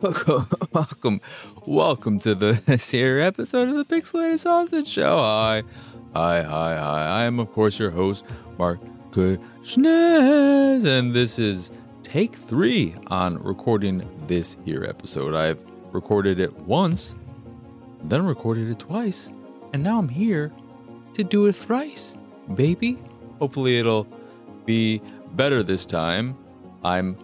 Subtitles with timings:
[0.00, 1.20] Welcome, welcome,
[1.66, 2.54] welcome to the
[2.90, 5.18] here episode of the Pixelated Sausage Show.
[5.18, 5.62] Hi,
[6.14, 7.06] hi, hi, hi.
[7.06, 8.24] I am, of course, your host,
[8.56, 11.70] Marc Kushnez, and this is
[12.02, 15.34] take three on recording this here episode.
[15.34, 15.60] I've
[15.92, 17.14] recorded it once,
[18.04, 19.34] then recorded it twice,
[19.74, 20.50] and now I'm here
[21.12, 22.16] to do it thrice,
[22.54, 22.96] baby.
[23.38, 24.08] Hopefully, it'll
[24.64, 26.38] be better this time.
[26.84, 27.18] I'm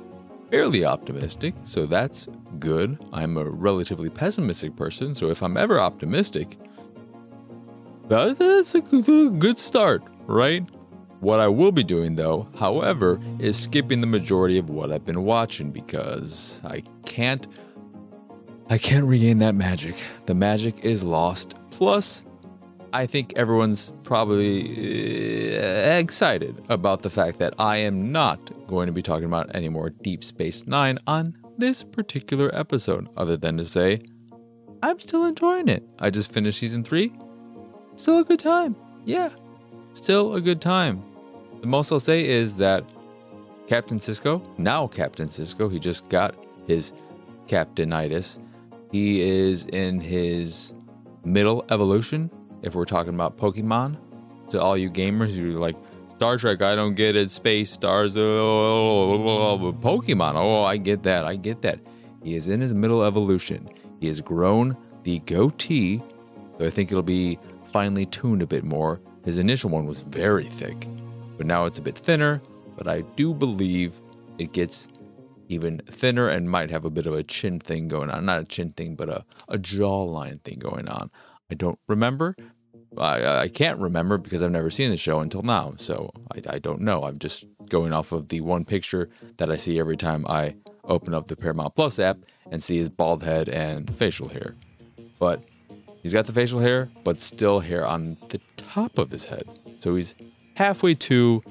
[0.51, 2.29] fairly optimistic, so that's
[2.59, 2.99] good.
[3.13, 6.59] I'm a relatively pessimistic person, so if I'm ever optimistic,
[8.09, 10.63] that's a good start, right?
[11.21, 15.25] What I will be doing, though, however, is skipping the majority of what I've been
[15.25, 17.47] watching because I can't.
[18.69, 19.95] I can't regain that magic.
[20.27, 21.55] The magic is lost.
[21.71, 22.25] Plus,
[22.97, 28.39] I think everyone's probably uh, excited about the fact that I am not
[28.69, 33.37] going to be talking about any more Deep Space Nine on this particular episode, other
[33.37, 34.01] than to say,
[34.83, 35.83] I'm still enjoying it.
[35.99, 37.13] I just finished season three.
[37.97, 38.75] Still a good time.
[39.05, 39.29] Yeah,
[39.93, 41.05] still a good time.
[41.61, 42.83] The most I'll say is that
[43.67, 46.35] Captain Sisko, now Captain Sisko, he just got
[46.67, 46.95] his
[47.47, 48.39] captainitis.
[48.91, 50.73] He is in his
[51.27, 52.31] middle evolution,
[52.67, 53.97] if we're talking about Pokemon.
[54.51, 55.77] To all you gamers who are like,
[56.17, 57.31] Star Trek, I don't get it.
[57.31, 60.35] Space, stars, oh, oh, oh, oh Pokemon.
[60.35, 61.25] Oh, I get that.
[61.25, 61.79] I get that.
[62.23, 63.69] He is in his middle evolution.
[64.01, 66.03] He has grown the goatee,
[66.59, 67.39] so I think it'll be
[67.73, 69.01] finely tuned a bit more.
[69.25, 70.89] His initial one was very thick,
[71.37, 72.41] but now it's a bit thinner.
[72.77, 74.01] But I do believe
[74.39, 74.89] it gets
[75.49, 78.25] even thinner and might have a bit of a chin thing going on.
[78.27, 81.11] Not a chin thing, but a, a jawline thing going on.
[81.51, 82.37] I don't remember.
[82.99, 85.75] I, I can't remember because I've never seen the show until now.
[85.77, 87.05] So I, I don't know.
[87.05, 89.09] I'm just going off of the one picture
[89.39, 92.19] that I see every time I open up the Paramount Plus app
[92.51, 94.55] and see his bald head and facial hair.
[95.19, 95.43] But
[96.03, 99.45] he's got the facial hair, but still hair on the top of his head.
[99.81, 100.15] So he's
[100.55, 101.43] halfway to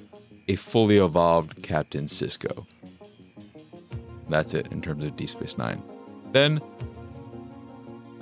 [0.47, 2.65] a fully evolved Captain Sisko.
[4.29, 5.81] That's it in terms of Deep Space Nine.
[6.31, 6.61] Then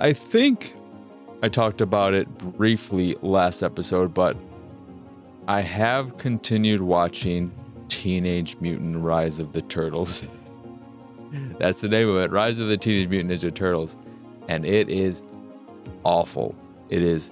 [0.00, 0.74] I think
[1.42, 4.36] I talked about it briefly last episode, but
[5.46, 7.52] I have continued watching
[7.88, 10.26] Teenage Mutant Rise of the Turtles.
[11.58, 13.96] That's the name of it Rise of the Teenage Mutant Ninja Turtles.
[14.48, 15.22] And it is
[16.04, 16.54] awful.
[16.88, 17.30] It is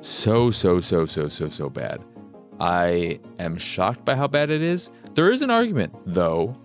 [0.00, 2.02] so, so, so, so, so, so bad.
[2.58, 4.90] I am shocked by how bad it is.
[5.14, 6.56] There is an argument, though,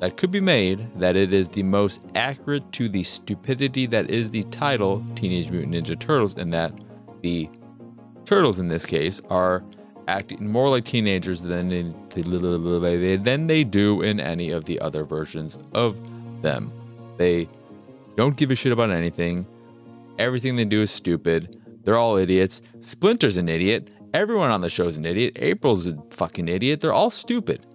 [0.00, 4.30] that could be made that it is the most accurate to the stupidity that is
[4.30, 6.72] the title Teenage Mutant Ninja Turtles, and that
[7.22, 7.48] the
[8.24, 9.64] turtles in this case are
[10.08, 15.04] acting more like teenagers than in the, than they do in any of the other
[15.04, 16.00] versions of
[16.42, 16.72] them.
[17.16, 17.48] They
[18.16, 19.46] don't give a shit about anything.
[20.18, 21.60] Everything they do is stupid.
[21.84, 22.62] They're all idiots.
[22.80, 23.94] Splinter's an idiot.
[24.14, 25.36] Everyone on the show's an idiot.
[25.36, 26.80] April's a fucking idiot.
[26.80, 27.66] They're all stupid.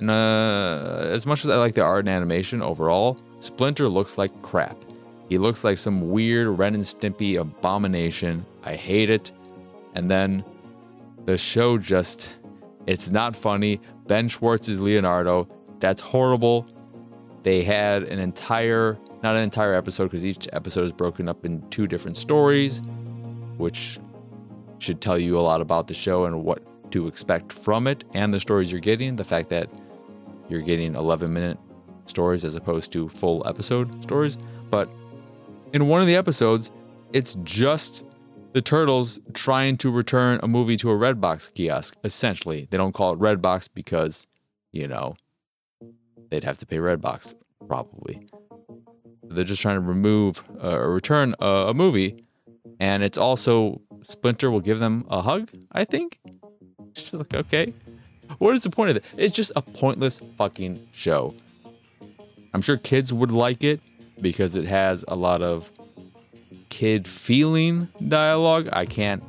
[0.00, 4.42] And uh, as much as I like the art and animation overall, Splinter looks like
[4.42, 4.76] crap.
[5.28, 8.44] He looks like some weird Ren and Stimpy abomination.
[8.62, 9.32] I hate it.
[9.94, 10.44] And then
[11.24, 12.34] the show just,
[12.86, 13.80] it's not funny.
[14.06, 15.48] Ben Schwartz is Leonardo.
[15.80, 16.66] That's horrible.
[17.42, 21.66] They had an entire, not an entire episode, because each episode is broken up in
[21.70, 22.80] two different stories,
[23.56, 23.98] which
[24.78, 26.62] should tell you a lot about the show and what
[26.92, 29.16] to expect from it and the stories you're getting.
[29.16, 29.68] The fact that
[30.48, 31.58] you're getting 11 minute
[32.06, 34.38] stories as opposed to full episode stories.
[34.70, 34.88] But
[35.72, 36.70] in one of the episodes,
[37.12, 38.04] it's just
[38.52, 41.96] the turtles trying to return a movie to a Redbox kiosk.
[42.04, 44.26] Essentially, they don't call it Redbox because,
[44.72, 45.14] you know,
[46.30, 47.34] they'd have to pay Redbox
[47.68, 48.26] probably.
[49.24, 52.24] They're just trying to remove uh, or return a, a movie,
[52.78, 55.50] and it's also Splinter will give them a hug.
[55.72, 56.18] I think.
[56.94, 57.74] She's like, okay,
[58.38, 59.04] what is the point of it?
[59.16, 61.34] It's just a pointless fucking show.
[62.54, 63.80] I'm sure kids would like it
[64.20, 65.70] because it has a lot of
[66.68, 68.68] kid feeling dialogue.
[68.72, 69.22] I can't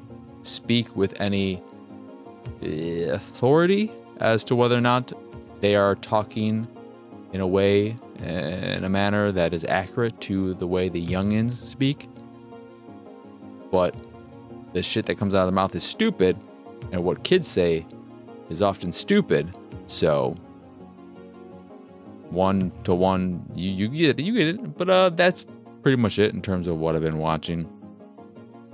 [0.44, 1.61] speak with any
[2.61, 5.11] eh, authority as to whether or not
[5.61, 6.67] they are talking
[7.33, 12.07] in a way, in a manner that is accurate to the way the youngins speak.
[13.71, 13.95] But
[14.73, 16.38] the shit that comes out of their mouth is stupid,
[16.91, 17.85] and what kids say
[18.49, 19.57] is often stupid.
[19.88, 20.35] So
[22.29, 24.77] one to one, you, you get it, you get it.
[24.77, 25.45] But uh, that's
[25.81, 27.71] pretty much it in terms of what I've been watching.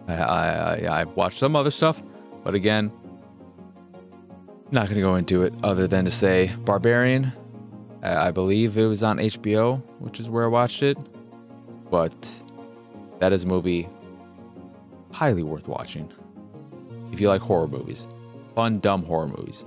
[0.08, 2.04] I, I, I've watched some other stuff,
[2.44, 2.92] but again,
[4.72, 7.32] not going to go into it other than to say Barbarian.
[8.02, 10.98] I believe it was on HBO, which is where I watched it.
[11.90, 12.44] But
[13.20, 13.88] that is a movie
[15.12, 16.12] highly worth watching
[17.14, 18.08] if you like horror movies,
[18.56, 19.66] fun, dumb horror movies.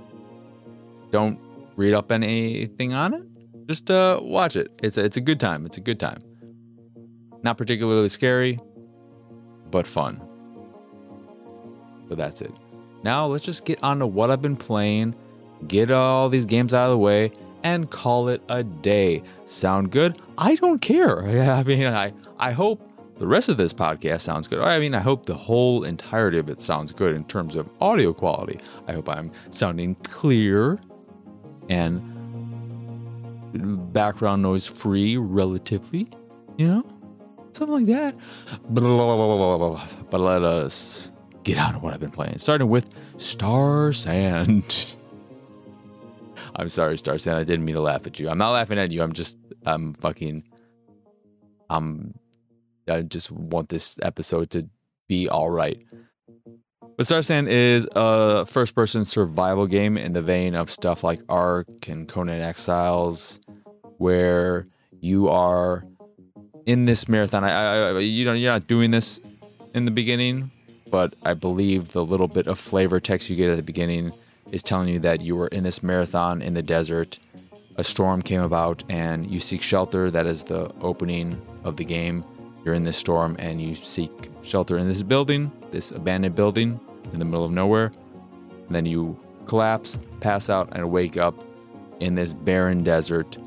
[1.11, 1.39] Don't
[1.75, 3.23] read up anything on it.
[3.67, 4.71] Just uh, watch it.
[4.81, 5.65] It's a, it's a good time.
[5.65, 6.19] It's a good time.
[7.43, 8.59] Not particularly scary,
[9.69, 10.21] but fun.
[12.09, 12.51] So that's it.
[13.03, 15.15] Now let's just get on to what I've been playing,
[15.67, 17.31] get all these games out of the way,
[17.63, 19.23] and call it a day.
[19.45, 20.17] Sound good?
[20.37, 21.25] I don't care.
[21.51, 22.81] I mean, I, I hope
[23.19, 24.59] the rest of this podcast sounds good.
[24.59, 28.13] I mean, I hope the whole entirety of it sounds good in terms of audio
[28.13, 28.59] quality.
[28.87, 30.79] I hope I'm sounding clear
[31.69, 32.01] and
[33.91, 36.07] background noise free relatively,
[36.57, 36.85] you know?
[37.53, 38.15] Something like that.
[38.69, 38.83] But
[40.19, 41.11] let us
[41.43, 42.37] get on to what I've been playing.
[42.37, 42.87] Starting with
[43.17, 44.85] Starsand.
[46.55, 47.33] I'm sorry, Starsand.
[47.33, 48.29] I didn't mean to laugh at you.
[48.29, 49.01] I'm not laughing at you.
[49.01, 50.43] I'm just, I'm fucking,
[51.69, 52.13] I'm,
[52.89, 54.67] I just want this episode to
[55.07, 55.83] be all right.
[56.97, 61.67] But Starsand is a first person survival game in the vein of stuff like Ark
[61.87, 63.39] and Conan Exiles,
[63.97, 64.67] where
[64.99, 65.85] you are
[66.65, 67.43] in this marathon.
[67.43, 69.21] I, I, you know, you're not doing this
[69.75, 70.49] in the beginning,
[70.89, 74.11] but I believe the little bit of flavor text you get at the beginning
[74.51, 77.19] is telling you that you were in this marathon in the desert.
[77.75, 80.09] A storm came about, and you seek shelter.
[80.09, 82.25] That is the opening of the game.
[82.67, 84.11] You're in this storm, and you seek
[84.41, 86.77] shelter in this building, this abandoned building
[87.13, 87.93] in the middle of nowhere.
[88.65, 91.45] And then you collapse, pass out, and wake up
[92.01, 93.37] in this barren desert,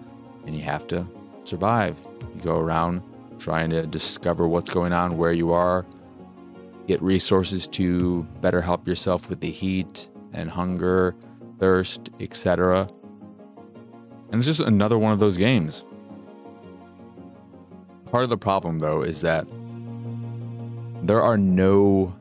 [0.47, 1.07] and you have to
[1.45, 1.99] survive.
[2.35, 3.03] You go around
[3.39, 5.85] trying to discover what's going on, where you are,
[6.87, 11.15] get resources to better help yourself with the heat and hunger,
[11.59, 12.89] thirst, etc.
[14.33, 15.85] And it's just another one of those games.
[18.11, 19.47] Part of the problem though is that
[21.03, 22.15] there are no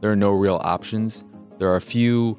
[0.00, 1.24] there are no real options.
[1.58, 2.38] There are a few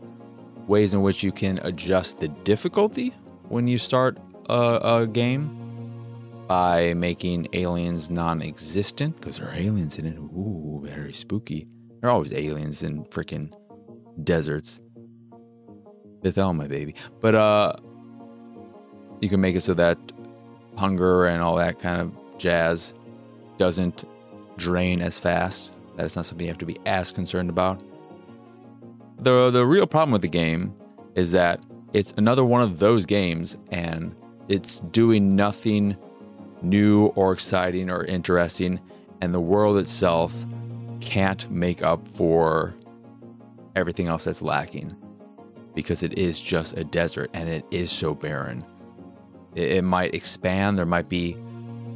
[0.68, 3.14] ways in which you can adjust the difficulty
[3.50, 4.18] when you start
[4.50, 5.58] a, a game
[6.48, 10.18] by making aliens non-existent because there are aliens in it.
[10.18, 11.68] Ooh, very spooky.
[12.00, 13.54] There are always aliens in freaking
[14.24, 14.80] deserts.
[16.24, 16.96] Bethel, my baby.
[17.20, 17.74] But uh,
[19.22, 19.98] you can make it so that
[20.78, 22.94] hunger and all that kind of jazz
[23.58, 24.04] doesn't
[24.58, 25.72] drain as fast.
[25.96, 27.82] That is not something you have to be as concerned about.
[29.20, 30.74] The the real problem with the game
[31.16, 31.62] is that
[31.94, 34.16] it's another one of those games and
[34.48, 35.96] it's doing nothing
[36.62, 38.80] new or exciting or interesting
[39.22, 40.34] and the world itself
[41.00, 42.74] can't make up for
[43.76, 44.96] everything else that's lacking
[45.76, 48.66] because it is just a desert and it is so barren.
[49.56, 51.38] It, it might expand, there might be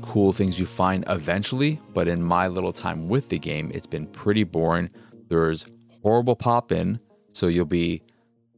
[0.05, 4.07] cool things you find eventually, but in my little time with the game, it's been
[4.07, 4.91] pretty boring.
[5.29, 5.65] There's
[6.01, 6.99] horrible pop in,
[7.33, 8.01] so you'll be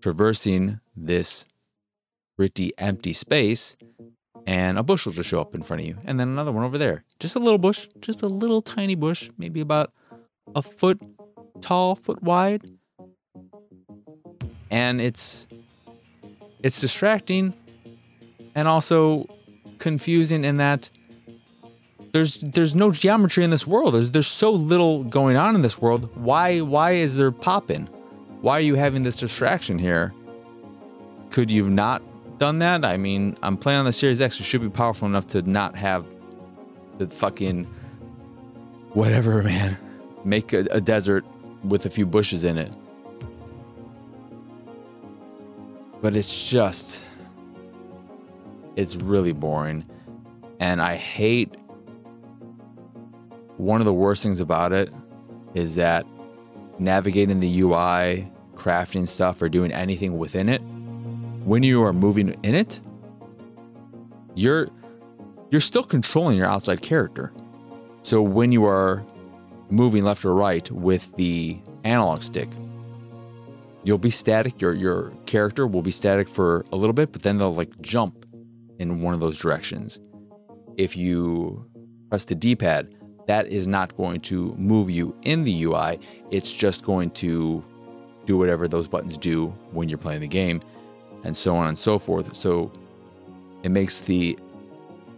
[0.01, 1.45] traversing this
[2.37, 3.75] pretty empty space
[4.45, 6.63] and a bush will just show up in front of you and then another one
[6.63, 9.91] over there just a little bush just a little tiny bush maybe about
[10.55, 10.99] a foot
[11.61, 12.63] tall foot wide
[14.69, 15.47] and it's
[16.63, 17.53] it's distracting
[18.55, 19.25] and also
[19.79, 20.89] confusing in that
[22.17, 23.93] there's there's no geometry in this world.
[23.93, 26.09] There's there's so little going on in this world.
[26.15, 27.87] Why why is there popping?
[28.41, 30.13] Why are you having this distraction here?
[31.29, 32.01] Could you have not
[32.37, 32.85] done that?
[32.85, 34.39] I mean, I'm playing on the Series X.
[34.39, 36.05] It should be powerful enough to not have
[36.97, 37.65] the fucking
[38.93, 39.77] whatever, man.
[40.23, 41.25] Make a, a desert
[41.63, 42.71] with a few bushes in it.
[46.01, 47.03] but it's just
[48.75, 49.83] it's really boring
[50.59, 51.55] and i hate
[53.57, 54.91] one of the worst things about it
[55.53, 56.05] is that
[56.79, 60.61] navigating the ui crafting stuff or doing anything within it
[61.43, 62.79] when you are moving in it
[64.35, 64.67] you're
[65.49, 67.31] you're still controlling your outside character
[68.01, 69.05] so when you are
[69.69, 72.49] moving left or right with the analog stick
[73.87, 74.61] you'll be static.
[74.61, 78.25] Your your character will be static for a little bit, but then they'll like jump
[78.79, 79.97] in one of those directions.
[80.75, 81.65] If you
[82.09, 82.93] press the D-pad,
[83.27, 85.99] that is not going to move you in the UI.
[86.31, 87.63] It's just going to
[88.25, 90.61] do whatever those buttons do when you're playing the game,
[91.23, 92.35] and so on and so forth.
[92.35, 92.71] So
[93.63, 94.37] it makes the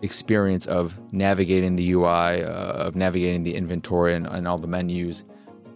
[0.02, 5.24] experience of navigating the UI, uh, of navigating the inventory and, and all the menus,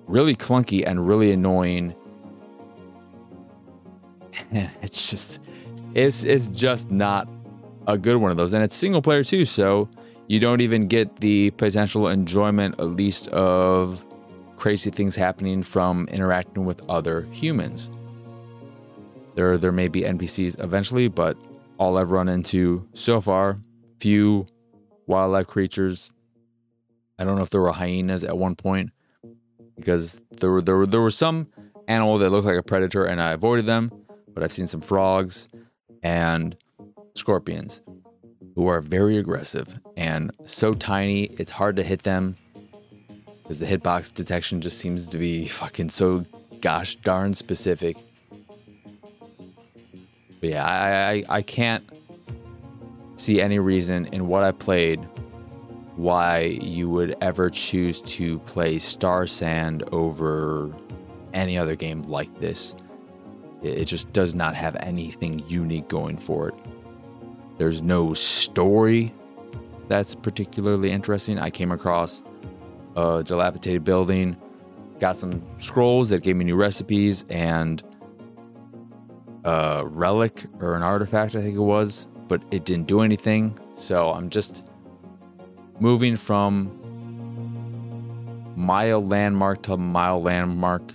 [0.08, 1.96] really clunky and really annoying
[4.52, 5.40] And it's just
[5.94, 7.28] it's it's just not
[7.88, 8.54] a good one of those.
[8.54, 9.90] And it's single player too, so
[10.34, 14.04] you don't even get the potential enjoyment, at least, of
[14.58, 17.92] crazy things happening from interacting with other humans.
[19.36, 21.38] There, there may be NPCs eventually, but
[21.78, 23.60] all I've run into so far,
[24.00, 24.48] few
[25.06, 26.12] wildlife creatures.
[27.20, 28.90] I don't know if there were hyenas at one point
[29.76, 31.46] because there were there were, there were some
[31.88, 33.92] animal that looked like a predator and I avoided them,
[34.34, 35.48] but I've seen some frogs
[36.02, 36.58] and
[37.14, 37.84] scorpions
[38.56, 42.36] who are very aggressive and so tiny it's hard to hit them
[43.44, 46.26] because the hitbox detection just seems to be fucking so
[46.62, 47.98] gosh darn specific.
[50.40, 51.84] But yeah, I, I, I can't
[53.18, 55.06] see any reason in what I played
[55.96, 60.74] why you would ever choose to play Starsand over
[61.34, 62.76] any other game like this.
[63.62, 66.56] It just does not have anything unique going for it.
[67.58, 69.14] There's no story
[69.88, 71.38] that's particularly interesting.
[71.38, 72.22] I came across
[72.96, 74.38] a dilapidated building,
[75.00, 77.84] got some scrolls that gave me new recipes, and
[79.44, 83.60] a relic or an artifact, I think it was, but it didn't do anything.
[83.76, 84.66] So I'm just
[85.80, 86.80] moving from
[88.56, 90.92] mile landmark to mile landmark,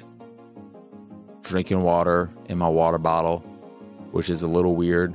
[1.43, 3.41] drinking water in my water bottle,
[4.13, 5.15] which is a little weird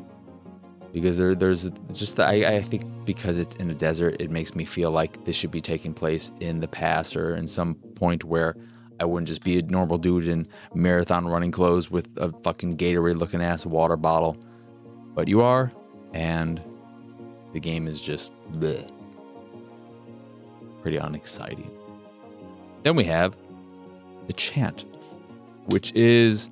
[0.94, 4.64] because there, there's just I, I think because it's in a desert, it makes me
[4.64, 8.56] feel like this should be taking place in the past or in some point where
[9.00, 13.18] I wouldn't just be a normal dude in marathon running clothes with a fucking Gatorade
[13.18, 14.38] looking ass water bottle,
[15.16, 15.72] but you are,
[16.14, 16.62] and
[17.54, 18.88] the game is just bleh.
[20.84, 21.72] pretty unexciting.
[22.84, 23.36] Then we have
[24.28, 24.86] the Chant,
[25.66, 26.50] which is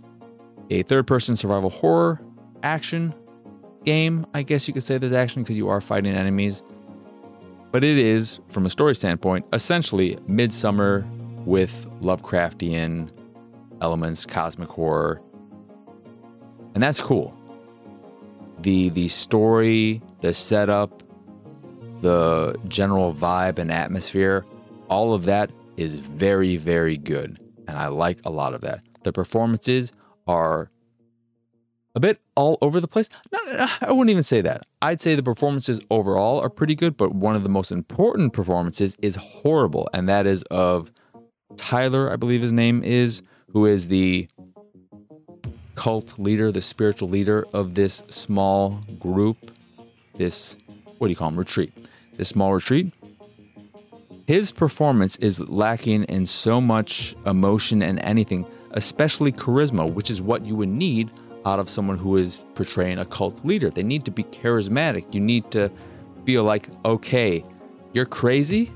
[0.71, 2.19] a third-person survival horror
[2.63, 3.13] action
[3.83, 4.25] game.
[4.33, 6.63] I guess you could say there's action because you are fighting enemies.
[7.71, 11.05] But it is, from a story standpoint, essentially Midsommar
[11.45, 13.09] with Lovecraftian
[13.81, 15.21] elements, cosmic horror.
[16.73, 17.35] And that's cool.
[18.59, 21.03] The the story, the setup,
[22.01, 24.45] the general vibe and atmosphere,
[24.89, 27.39] all of that is very, very good.
[27.67, 28.81] And I like a lot of that.
[29.03, 29.93] The performances
[30.27, 30.69] are
[31.95, 33.10] a bit all over the place.
[33.31, 34.65] No, uh, I wouldn't even say that.
[34.81, 38.98] I'd say the performances overall are pretty good, but one of the most important performances
[39.01, 40.91] is horrible, and that is of
[41.57, 43.21] Tyler, I believe his name is,
[43.51, 44.27] who is the
[45.75, 49.38] cult leader, the spiritual leader of this small group,
[50.17, 50.55] this,
[50.98, 51.74] what do you call him, retreat,
[52.17, 52.93] this small retreat.
[54.27, 60.45] His performance is lacking in so much emotion and anything, especially charisma, which is what
[60.45, 61.10] you would need
[61.45, 63.69] out of someone who is portraying a cult leader.
[63.69, 65.13] They need to be charismatic.
[65.13, 65.71] You need to
[66.25, 67.43] feel like, okay,
[67.93, 68.71] you're crazy,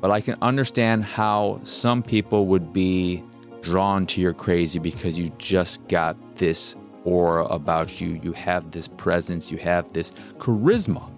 [0.00, 3.22] but I can understand how some people would be
[3.62, 6.74] drawn to your crazy because you just got this
[7.04, 8.20] aura about you.
[8.22, 11.08] You have this presence, you have this charisma.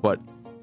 [0.00, 0.20] But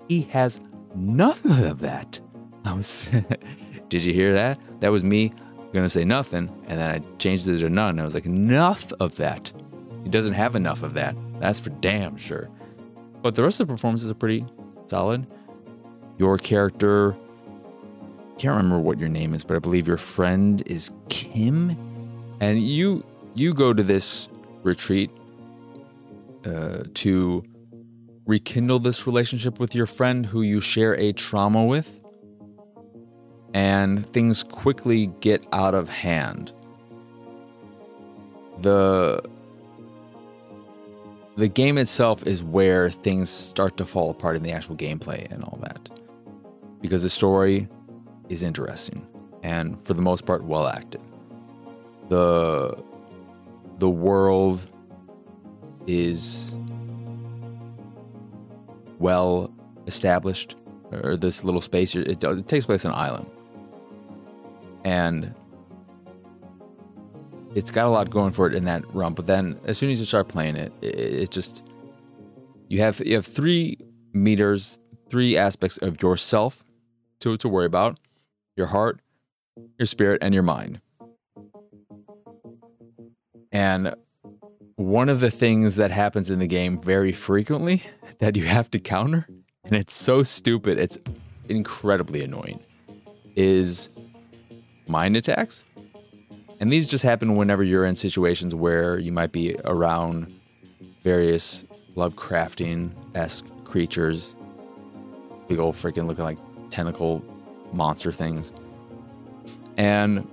[0.08, 0.62] he has
[0.96, 2.20] none of that.
[2.66, 3.08] I was
[3.90, 4.60] Did you hear that?
[4.82, 5.32] That was me
[5.74, 8.00] gonna say nothing, and then I changed it to none.
[8.00, 9.52] I was like, enough of that.
[10.08, 11.18] He doesn't have enough of that.
[11.42, 12.50] That's for damn sure.
[13.22, 14.46] But the rest of the performances are pretty
[14.86, 15.28] solid.
[16.18, 17.14] Your character,
[18.38, 21.72] can't remember what your name is, but I believe your friend is Kim,
[22.40, 23.04] and you
[23.36, 24.30] you go to this
[24.64, 25.12] retreat
[26.46, 27.44] uh, to
[28.26, 32.00] rekindle this relationship with your friend who you share a trauma with,
[33.54, 36.54] and things quickly get out of hand.
[38.62, 39.22] The
[41.38, 45.44] the game itself is where things start to fall apart in the actual gameplay and
[45.44, 45.90] all that.
[46.82, 47.68] Because the story
[48.28, 49.06] is interesting
[49.44, 51.02] and for the most part well acted.
[52.10, 52.84] The
[53.78, 54.68] the world
[55.86, 56.58] is
[58.98, 59.54] well
[59.86, 60.56] established
[60.92, 63.30] or this little space it, it takes place on an island.
[64.84, 65.36] And
[67.58, 69.16] it's got a lot going for it in that realm.
[69.16, 71.64] But then as soon as you start playing it, it, it just
[72.68, 73.80] you have you have three
[74.14, 74.78] meters,
[75.10, 76.64] three aspects of yourself
[77.22, 78.00] to to worry about:
[78.56, 79.00] your heart,
[79.80, 80.82] your spirit, and your mind.
[83.52, 83.96] And
[84.76, 87.82] one of the things that happens in the game very frequently
[88.20, 89.26] that you have to counter,
[89.64, 91.00] and it's so stupid, it's
[91.50, 92.60] incredibly annoying,
[93.36, 93.90] is
[94.86, 95.66] mind attacks.
[96.60, 100.34] And these just happen whenever you're in situations where you might be around
[101.04, 104.36] various Lovecrafting esque creatures,
[105.48, 106.38] big old freaking looking like
[106.70, 107.24] tentacle
[107.74, 108.54] monster things.
[109.78, 110.28] And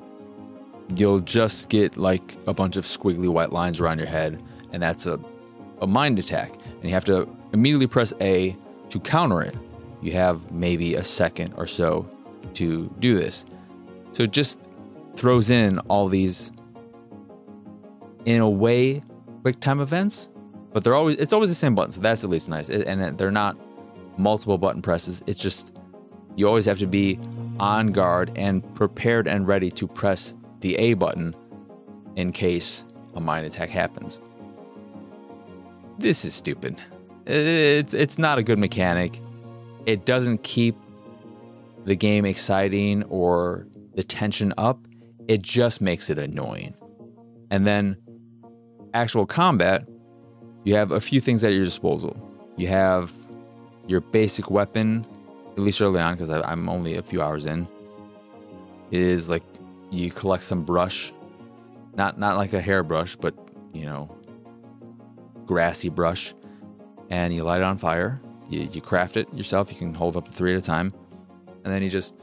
[0.95, 5.07] you'll just get like a bunch of squiggly white lines around your head, and that's
[5.07, 5.19] a,
[5.81, 6.53] a mind attack.
[6.53, 8.55] And you have to immediately press A
[8.91, 9.57] to counter it.
[10.03, 12.07] You have maybe a second or so
[12.55, 13.47] to do this.
[14.13, 14.59] So just
[15.17, 16.53] throws in all these,
[18.25, 19.03] in a way,
[19.43, 20.31] quick time events,
[20.73, 21.93] but they're always it's always the same button.
[21.93, 23.57] So that's at least nice, and they're not
[24.19, 25.23] multiple button presses.
[25.27, 25.77] It's just
[26.37, 27.19] you always have to be
[27.61, 31.35] on guard and prepared and ready to press the A button
[32.17, 34.21] in case a mind attack happens.
[35.99, 36.77] This is stupid.
[37.27, 39.21] It's it's not a good mechanic.
[39.87, 40.77] It doesn't keep
[41.85, 44.79] the game exciting or the tension up.
[45.29, 46.75] It just makes it annoying.
[47.51, 47.97] And then
[48.93, 49.87] actual combat,
[50.65, 52.17] you have a few things at your disposal.
[52.57, 53.13] You have
[53.87, 55.07] your basic weapon,
[55.53, 57.67] at least early on, because I'm only a few hours in.
[58.91, 59.43] Is like
[59.91, 61.13] you collect some brush,
[61.97, 63.35] not not like a hairbrush, but
[63.73, 64.15] you know,
[65.47, 66.35] grassy brush,
[67.11, 68.21] and you light it on fire.
[68.49, 69.71] You, you craft it yourself.
[69.71, 70.93] You can hold up three at a time,
[71.65, 72.15] and then you just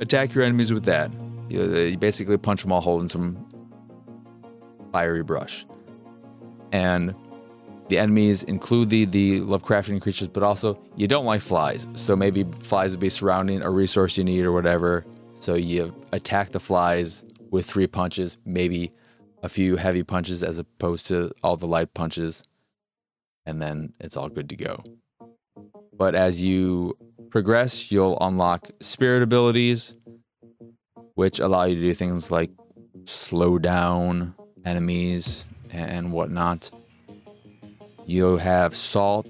[0.00, 1.10] attack your enemies with that.
[1.48, 3.46] You, you basically punch them all holding some
[4.92, 5.66] fiery brush,
[6.72, 7.14] and
[7.88, 12.44] the enemies include the the Lovecraftian creatures, but also you don't like flies, so maybe
[12.60, 15.04] flies would be surrounding a resource you need or whatever.
[15.34, 18.90] So you attack the flies with three punches, maybe
[19.42, 22.42] a few heavy punches as opposed to all the light punches,
[23.44, 24.82] and then it's all good to go.
[25.92, 26.96] But as you
[27.30, 29.96] progress, you'll unlock spirit abilities,
[31.14, 32.50] which allow you to do things like
[33.04, 36.70] slow down enemies and whatnot.
[38.06, 39.26] You'll have salt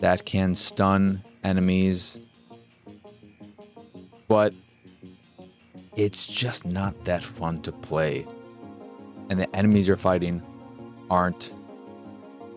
[0.00, 2.20] that can stun enemies,
[4.28, 4.52] but
[5.96, 8.26] it's just not that fun to play.
[9.30, 10.42] And the enemies you're fighting
[11.10, 11.52] aren't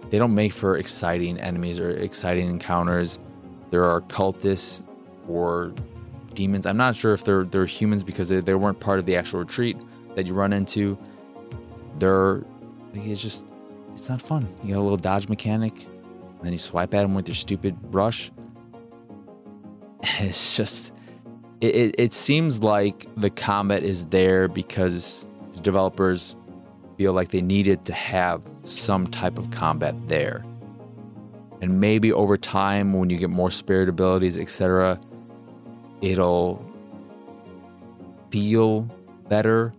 [0.09, 3.19] they don't make for exciting enemies or exciting encounters.
[3.69, 4.83] There are cultists
[5.27, 5.71] or
[6.39, 6.65] demons.
[6.65, 9.41] I'm not sure if they're they're humans because they, they weren't part of the actual
[9.41, 9.75] retreat
[10.15, 10.97] that you run into.
[11.99, 12.43] They're
[12.93, 13.43] it's just
[13.91, 14.47] it's not fun.
[14.63, 17.79] You got a little dodge mechanic, and then you swipe at them with your stupid
[17.91, 18.31] brush.
[20.21, 20.93] It's just
[21.59, 26.37] it, it, it seems like the combat is there because the developers
[26.97, 30.45] feel like they needed to have some type of combat there.
[31.61, 34.97] And maybe over time, when you get more spirit abilities, etc.,
[36.01, 36.65] it'll
[38.31, 38.81] feel
[39.27, 39.73] better.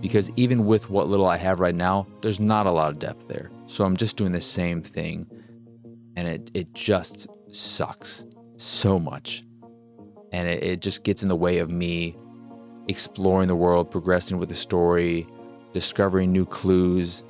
[0.00, 3.28] Because even with what little I have right now, there's not a lot of depth
[3.28, 3.50] there.
[3.66, 5.26] So I'm just doing the same thing.
[6.16, 8.24] And it, it just sucks
[8.56, 9.44] so much
[10.32, 12.16] and it, it just gets in the way of me
[12.88, 15.26] exploring the world, progressing with the story,
[15.72, 17.24] discovering new clues,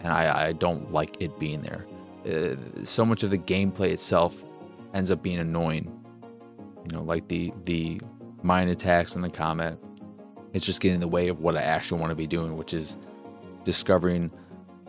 [0.00, 1.86] and I, I don't like it being there.
[2.26, 4.44] Uh, so much of the gameplay itself
[4.94, 5.92] ends up being annoying.
[6.90, 8.00] You know, like the the
[8.42, 9.78] mind attacks and the combat.
[10.52, 12.74] It's just getting in the way of what I actually want to be doing, which
[12.74, 12.96] is
[13.62, 14.32] discovering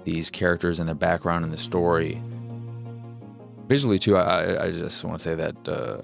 [0.04, 2.20] these characters and their background and the story.
[3.68, 6.02] Visually, too, I, I just want to say that uh,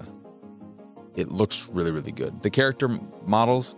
[1.16, 2.42] it looks really, really good.
[2.42, 3.74] The character models,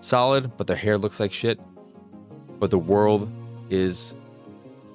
[0.00, 1.58] solid, but their hair looks like shit.
[2.60, 3.28] But the world
[3.68, 4.14] is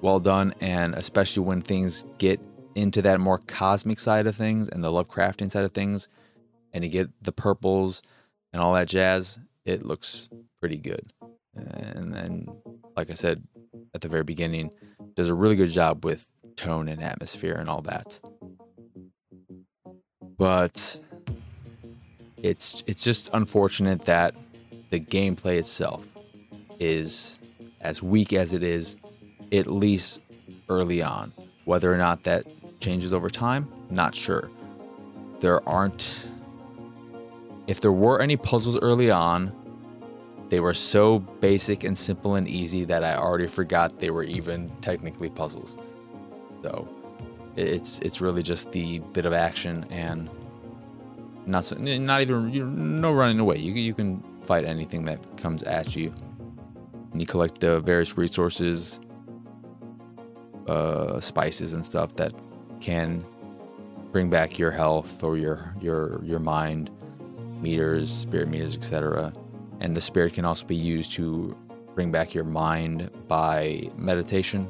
[0.02, 2.39] well done, and especially when things get
[2.76, 6.08] into that more cosmic side of things and the Lovecraftian side of things,
[6.74, 8.02] and you get the purples
[8.54, 10.30] and all that jazz, it looks
[10.60, 11.12] pretty good.
[11.56, 12.48] And then,
[12.96, 13.44] like I said
[13.94, 14.72] at the very beginning,
[15.16, 18.20] does a really good job with tone and atmosphere and all that.
[20.38, 21.02] But
[22.42, 24.36] it's it's just unfortunate that
[24.90, 26.06] the gameplay itself
[26.80, 27.40] is
[27.82, 28.96] as weak as it is,
[29.52, 30.20] at least
[30.70, 31.34] early on.
[31.66, 32.46] Whether or not that
[32.80, 34.50] changes over time, not sure.
[35.40, 36.28] There aren't.
[37.70, 39.54] If there were any puzzles early on,
[40.50, 44.72] they were so basic and simple and easy that I already forgot they were even
[44.82, 45.78] technically puzzles.
[46.64, 46.90] So
[47.56, 50.32] it's it's really just the bit of action and
[51.46, 53.60] not so, not even no running away.
[53.60, 56.12] You you can fight anything that comes at you,
[57.12, 59.00] and you collect the various resources,
[60.66, 62.34] uh, spices and stuff that
[62.82, 63.24] can
[64.12, 66.90] bring back your health or your your your mind
[67.62, 69.34] meters, spirit meters, etc.
[69.80, 71.56] And the spirit can also be used to
[71.95, 74.69] bring back your mind by meditation.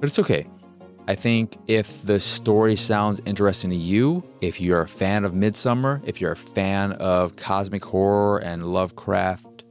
[0.00, 0.46] But it's okay.
[1.06, 6.00] I think if the story sounds interesting to you, if you're a fan of Midsommar,
[6.06, 9.64] if you're a fan of cosmic horror and Lovecraft,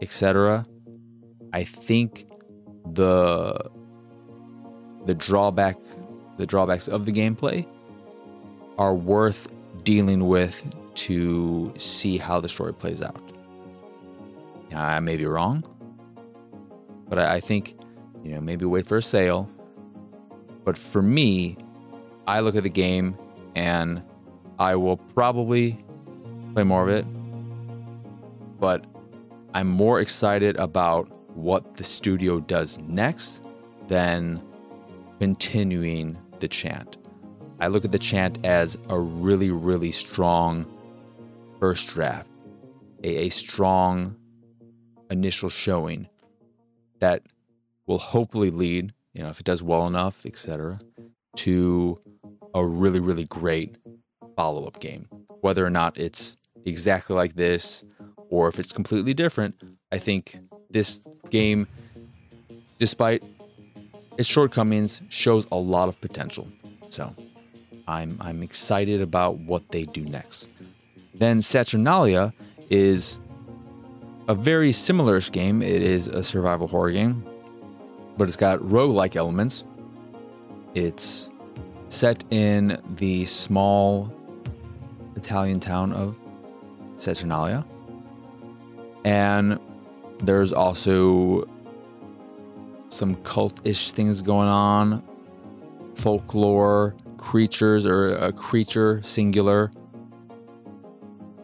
[0.00, 0.64] etc.,
[1.52, 2.26] I think
[2.92, 3.58] the
[5.04, 5.76] the drawback
[6.38, 7.66] the drawbacks of the gameplay
[8.78, 9.48] are worth
[9.84, 10.62] dealing with
[10.94, 13.22] to see how the story plays out.
[14.74, 15.64] I may be wrong,
[17.08, 17.74] but I, think
[18.22, 19.48] you know maybe wait for a sale
[20.68, 21.56] but for me,
[22.26, 23.16] I look at the game
[23.54, 24.02] and
[24.58, 25.82] I will probably
[26.52, 27.06] play more of it.
[28.60, 28.84] But
[29.54, 33.40] I'm more excited about what the studio does next
[33.88, 34.42] than
[35.20, 36.97] continuing the chant.
[37.60, 40.66] I look at the chant as a really, really strong
[41.58, 42.28] first draft,
[43.02, 44.16] a, a strong
[45.10, 46.08] initial showing
[47.00, 47.22] that
[47.86, 50.78] will hopefully lead you know, if it does well enough, etc.,
[51.34, 51.98] to
[52.54, 53.74] a really, really great
[54.36, 55.08] follow up game.
[55.40, 57.84] Whether or not it's exactly like this
[58.30, 60.38] or if it's completely different, I think
[60.70, 60.98] this
[61.30, 61.66] game,
[62.78, 63.24] despite
[64.18, 66.46] its shortcomings, shows a lot of potential.
[66.90, 67.12] So
[67.88, 70.48] I'm, I'm excited about what they do next.
[71.14, 72.32] Then Saturnalia
[72.70, 73.18] is
[74.28, 75.62] a very similar game.
[75.62, 77.24] It is a survival horror game
[78.18, 79.64] but it's got roguelike elements.
[80.74, 81.30] It's
[81.88, 84.12] set in the small
[85.16, 86.18] Italian town of
[86.96, 87.64] Saturnalia.
[89.04, 89.58] And
[90.20, 91.48] there's also
[92.88, 95.02] some cult-ish things going on,
[95.94, 99.70] folklore, creatures or a creature singular.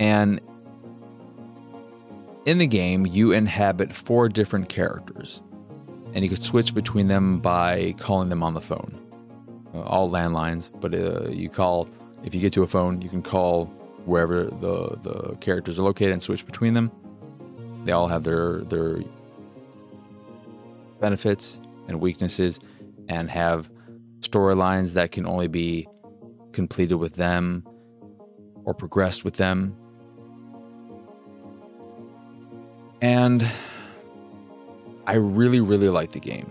[0.01, 0.41] And
[2.47, 5.43] in the game, you inhabit four different characters
[6.15, 9.01] and you could switch between them by calling them on the phone.
[9.75, 11.89] Uh, all landlines, but uh, you call
[12.23, 13.67] if you get to a phone, you can call
[14.07, 16.91] wherever the the characters are located and switch between them.
[17.85, 19.01] They all have their their
[21.01, 22.61] benefits and weaknesses,
[23.09, 23.69] and have
[24.29, 25.87] storylines that can only be
[26.53, 27.65] completed with them
[28.65, 29.77] or progressed with them.
[33.03, 33.47] And
[35.07, 36.51] I really, really like the game.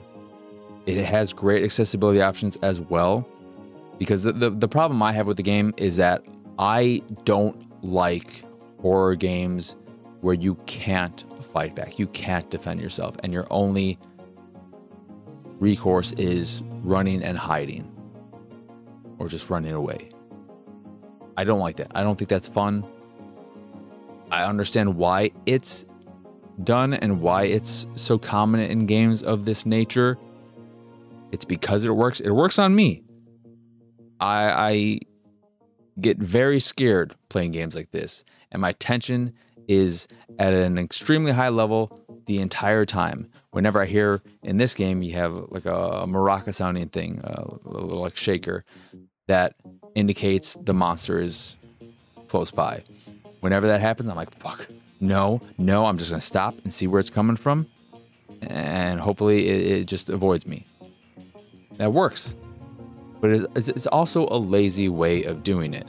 [0.85, 3.27] It has great accessibility options as well.
[3.97, 6.23] Because the, the, the problem I have with the game is that
[6.59, 8.43] I don't like
[8.81, 9.75] horror games
[10.21, 13.97] where you can't fight back, you can't defend yourself, and your only
[15.63, 17.89] recourse is running and hiding
[19.17, 20.09] or just running away.
[21.37, 21.91] I don't like that.
[21.95, 22.85] I don't think that's fun.
[24.29, 25.85] I understand why it's
[26.63, 30.17] done and why it's so common in games of this nature.
[31.31, 32.19] It's because it works.
[32.19, 33.03] It works on me.
[34.19, 34.99] I, I
[35.99, 39.33] get very scared playing games like this, and my tension
[39.67, 40.07] is
[40.39, 41.97] at an extremely high level
[42.27, 43.29] the entire time.
[43.53, 48.01] Whenever I hear in this game, you have like a, maraca sounding thing, a little
[48.01, 48.65] like shaker,
[49.27, 49.55] that
[49.93, 51.55] indicates the monster is
[52.27, 52.83] close by.
[53.41, 54.67] Whenever that happens, I'm like, fuck,
[54.99, 57.67] no, no, I'm just to stop and see where it's coming from.
[58.41, 60.65] And hopefully it, it just avoids me.
[61.77, 62.35] That works.
[63.21, 65.87] But it's, it's also a lazy way of doing it.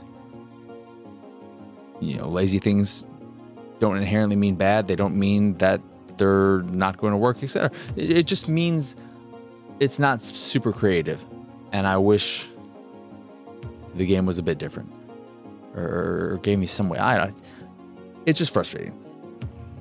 [1.99, 3.07] You know, lazy things
[3.79, 4.87] don't inherently mean bad.
[4.87, 5.81] They don't mean that
[6.17, 7.71] they're not going to work, etc.
[7.95, 8.95] It, it just means
[9.79, 11.23] it's not super creative.
[11.71, 12.47] And I wish
[13.95, 14.91] the game was a bit different
[15.75, 16.99] or, gave me some way.
[16.99, 17.31] I,
[18.25, 18.93] it's just frustrating.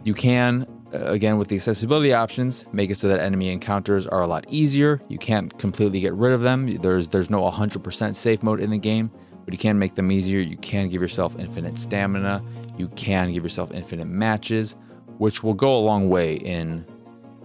[0.03, 4.23] You can, uh, again, with the accessibility options, make it so that enemy encounters are
[4.23, 5.01] a lot easier.
[5.09, 6.77] You can't completely get rid of them.
[6.79, 9.11] There's there's no 100% safe mode in the game,
[9.45, 10.41] but you can make them easier.
[10.41, 12.43] You can give yourself infinite stamina.
[12.77, 14.77] You can give yourself infinite matches,
[15.19, 16.85] which will go a long way in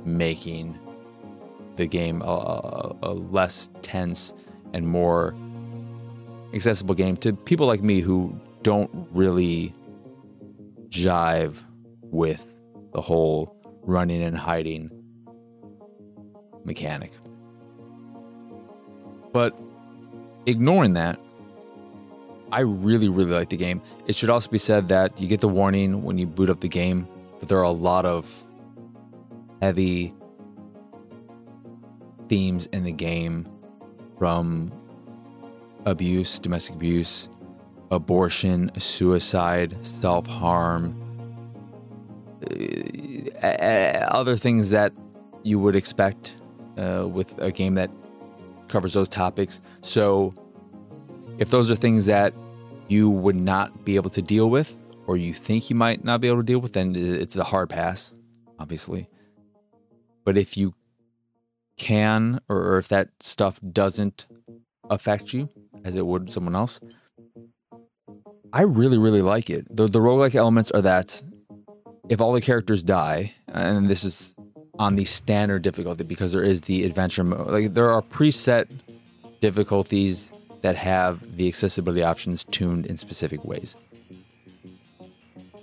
[0.06, 0.78] making
[1.76, 4.34] the game a, a, a less tense
[4.74, 5.36] and more
[6.54, 9.74] accessible game to people like me who don't really
[10.90, 11.64] jive
[12.04, 12.46] with
[12.94, 14.90] the whole running and hiding
[16.66, 17.12] mechanic.
[19.32, 19.58] But
[20.46, 21.20] ignoring that,
[22.52, 23.82] I really, really like the game.
[24.08, 26.68] It should also be said that you get the warning when you boot up the
[26.68, 27.08] game,
[27.40, 28.44] but there are a lot of
[29.62, 30.14] heavy
[32.28, 33.48] themes in the game
[34.18, 34.72] from
[35.86, 37.30] abuse, domestic abuse,
[37.92, 40.96] abortion, suicide, self harm,
[43.42, 44.94] uh, other things that
[45.44, 46.36] you would expect
[46.78, 47.90] uh, with a game that
[48.68, 49.62] covers those topics.
[49.82, 50.34] So
[51.38, 52.34] if those are things that
[52.88, 54.76] you would not be able to deal with,
[55.10, 57.68] or you think you might not be able to deal with, then it's a hard
[57.68, 58.14] pass,
[58.60, 59.10] obviously.
[60.24, 60.76] But if you
[61.78, 64.28] can, or if that stuff doesn't
[64.92, 65.50] affect you
[65.84, 66.80] as it would someone else,
[68.54, 69.66] I really, really like it.
[69.76, 71.20] The, the roguelike elements are that
[72.08, 74.36] if all the characters die, and this is
[74.78, 78.68] on the standard difficulty because there is the adventure mode, like there are preset
[79.42, 83.76] difficulties that have the accessibility options tuned in specific ways.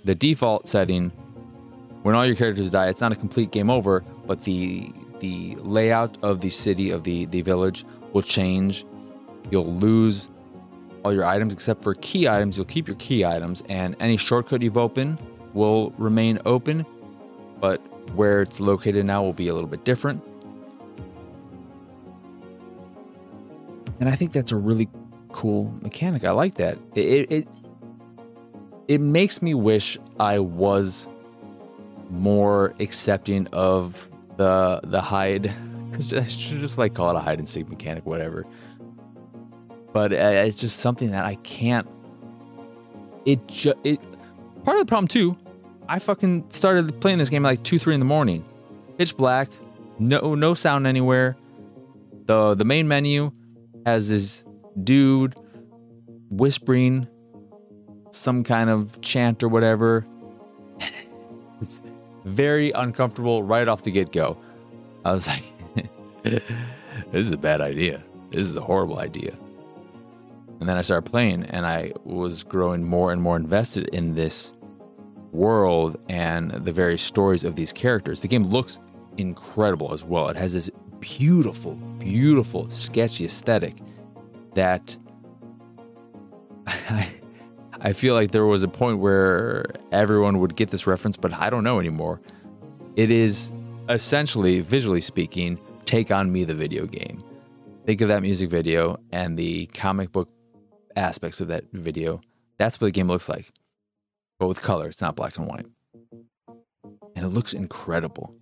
[0.07, 1.09] The default setting,
[2.03, 6.17] when all your characters die, it's not a complete game over, but the the layout
[6.23, 8.85] of the city of the the village will change.
[9.51, 10.29] You'll lose
[11.03, 12.55] all your items except for key items.
[12.55, 15.19] You'll keep your key items, and any shortcut you've opened
[15.53, 16.85] will remain open,
[17.59, 17.81] but
[18.15, 20.23] where it's located now will be a little bit different.
[23.99, 24.87] And I think that's a really
[25.33, 26.23] cool mechanic.
[26.23, 26.77] I like that.
[26.95, 27.47] It it it
[29.01, 31.09] makes me wish I was
[32.09, 35.53] more accepting of the the hide.
[35.93, 38.45] I should just like call it a hide and seek mechanic, whatever.
[39.93, 41.87] But uh, it's just something that I can't.
[43.25, 43.99] It just it.
[44.63, 45.37] Part of the problem too.
[45.89, 48.45] I fucking started playing this game at like two, three in the morning,
[48.97, 49.49] pitch black,
[49.99, 51.35] no no sound anywhere.
[52.25, 53.31] the The main menu
[53.85, 54.43] has this
[54.83, 55.35] dude
[56.29, 57.07] whispering
[58.17, 60.05] some kind of chant or whatever.
[61.61, 61.81] it's
[62.25, 64.37] very uncomfortable right off the get go.
[65.05, 65.43] I was like,
[66.23, 66.41] this
[67.13, 68.03] is a bad idea.
[68.31, 69.33] This is a horrible idea.
[70.59, 74.53] And then I started playing and I was growing more and more invested in this
[75.31, 78.21] world and the various stories of these characters.
[78.21, 78.79] The game looks
[79.17, 80.29] incredible as well.
[80.29, 83.75] It has this beautiful, beautiful, sketchy aesthetic
[84.55, 84.97] that
[86.67, 87.16] I,
[87.87, 91.49] I feel like there was a point where everyone would get this reference, but I
[91.49, 92.19] don't know anymore.
[92.97, 93.53] It is
[93.87, 97.23] essentially, visually speaking, Take On Me the video game.
[97.85, 100.27] Think of that music video and the comic book
[100.97, 102.19] aspects of that video.
[102.57, 103.53] That's what the game looks like,
[104.37, 104.89] but with color.
[104.89, 105.65] It's not black and white.
[107.15, 108.35] And it looks incredible.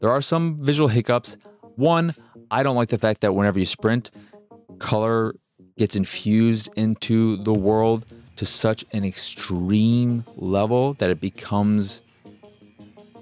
[0.00, 1.36] There are some visual hiccups.
[1.76, 2.14] One,
[2.50, 4.12] I don't like the fact that whenever you sprint,
[4.78, 5.34] color
[5.76, 8.06] gets infused into the world
[8.38, 12.02] to such an extreme level that it becomes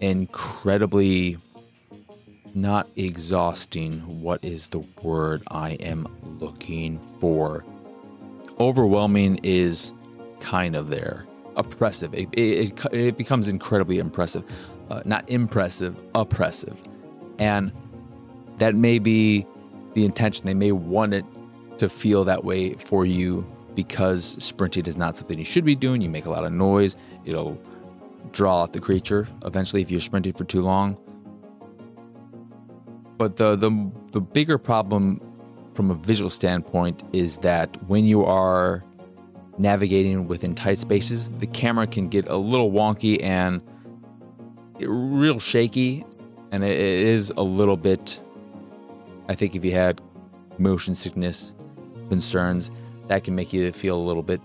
[0.02, 1.38] incredibly
[2.55, 4.00] not exhausting.
[4.20, 6.07] What is the word I am
[6.38, 7.64] looking for?
[8.61, 9.94] Overwhelming is
[10.40, 11.24] kind of there.
[11.57, 12.12] Oppressive.
[12.12, 14.44] It, it, it becomes incredibly impressive.
[14.90, 16.76] Uh, not impressive, oppressive.
[17.38, 17.72] And
[18.59, 19.46] that may be
[19.94, 20.44] the intention.
[20.44, 21.24] They may want it
[21.79, 26.00] to feel that way for you because sprinting is not something you should be doing.
[26.00, 26.96] You make a lot of noise.
[27.24, 27.56] It'll
[28.32, 30.98] draw out the creature eventually if you're sprinting for too long.
[33.18, 33.70] But the the
[34.10, 35.20] the bigger problem
[35.74, 38.82] from a visual standpoint is that when you are
[39.58, 43.62] navigating within tight spaces, the camera can get a little wonky and
[44.80, 46.04] real shaky,
[46.50, 48.20] and it is a little bit.
[49.28, 50.00] I think if you had
[50.58, 51.54] motion sickness
[52.08, 52.70] concerns,
[53.09, 54.40] that can make you feel a little bit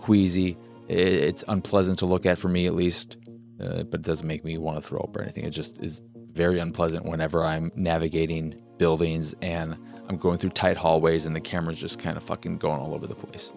[0.00, 0.56] queasy.
[0.88, 3.16] It's unpleasant to look at for me, at least,
[3.60, 5.44] uh, but it doesn't make me want to throw up or anything.
[5.44, 9.76] It just is very unpleasant whenever I'm navigating buildings and
[10.08, 13.06] I'm going through tight hallways and the camera's just kind of fucking going all over
[13.06, 13.52] the place.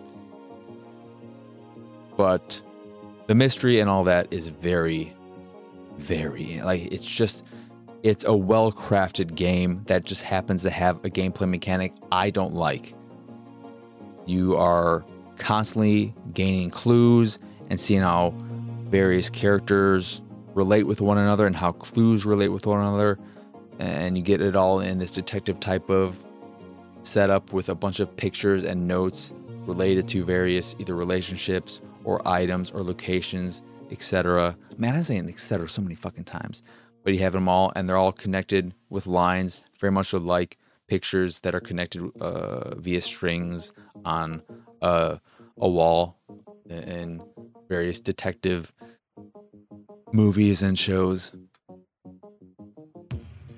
[2.17, 2.61] But
[3.27, 5.15] the mystery and all that is very,
[5.97, 7.45] very like it's just
[8.03, 12.53] it's a well crafted game that just happens to have a gameplay mechanic I don't
[12.53, 12.95] like
[14.25, 15.03] you are
[15.37, 18.33] constantly gaining clues and seeing how
[18.89, 20.21] various characters
[20.53, 23.17] relate with one another and how clues relate with one another.
[23.79, 26.19] And you get it all in this detective type of
[27.03, 29.33] setup with a bunch of pictures and notes
[29.65, 34.55] related to various either relationships or items or locations, etc.
[34.77, 35.69] Man, I'm saying etc.
[35.69, 36.63] so many fucking times.
[37.03, 40.57] But you have them all, and they're all connected with lines, very much like
[40.91, 43.71] pictures that are connected uh, via strings
[44.03, 44.43] on
[44.81, 45.19] a
[45.57, 46.17] wall
[46.69, 47.21] in
[47.69, 48.73] various detective
[50.11, 51.31] movies and shows.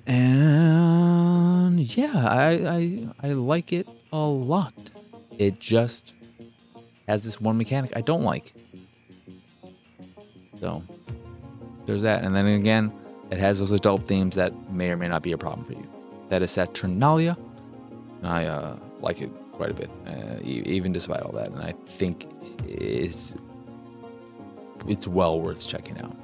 [0.05, 4.75] And yeah, I, I I like it a lot.
[5.39, 6.13] It just
[7.07, 8.53] has this one mechanic I don't like.
[10.61, 10.83] So
[11.87, 12.23] there's that.
[12.23, 12.93] And then again,
[13.31, 15.92] it has those adult themes that may or may not be a problem for you
[16.29, 17.37] that is Saturnalia.
[18.23, 21.51] I uh, like it quite a bit, uh, even despite all that.
[21.51, 22.27] And I think
[22.65, 23.35] it's
[24.87, 26.15] it's well worth checking out.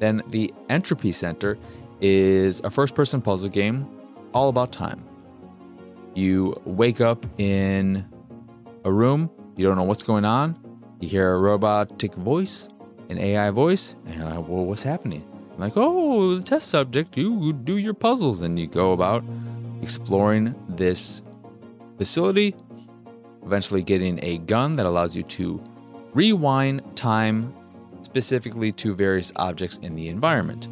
[0.00, 1.58] Then the Entropy Centre
[2.00, 3.88] is a first-person puzzle game
[4.32, 5.04] all about time.
[6.14, 8.04] You wake up in
[8.84, 10.58] a room, you don't know what's going on.
[11.00, 12.68] You hear a robotic voice,
[13.08, 15.24] an AI voice, and you're like, well, what's happening?
[15.58, 18.42] Like, oh, the test subject, you do your puzzles.
[18.42, 19.24] And you go about
[19.82, 21.22] exploring this
[21.98, 22.54] facility,
[23.44, 25.62] eventually getting a gun that allows you to
[26.12, 27.54] rewind time
[28.02, 30.68] specifically to various objects in the environment.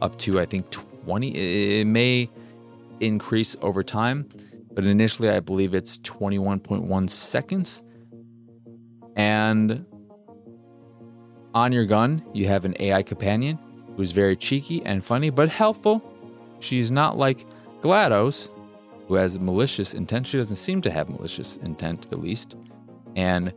[0.00, 1.80] Up to, I think, 20.
[1.80, 2.30] It may
[3.00, 4.28] increase over time,
[4.72, 7.82] but initially I believe it's 21.1 seconds.
[9.16, 9.84] And
[11.54, 13.58] on your gun, you have an AI companion
[13.96, 16.02] who's very cheeky and funny, but helpful.
[16.60, 17.46] She's not like
[17.80, 18.50] GLaDOS,
[19.08, 20.26] who has malicious intent.
[20.26, 22.56] She doesn't seem to have malicious intent, at least.
[23.16, 23.52] And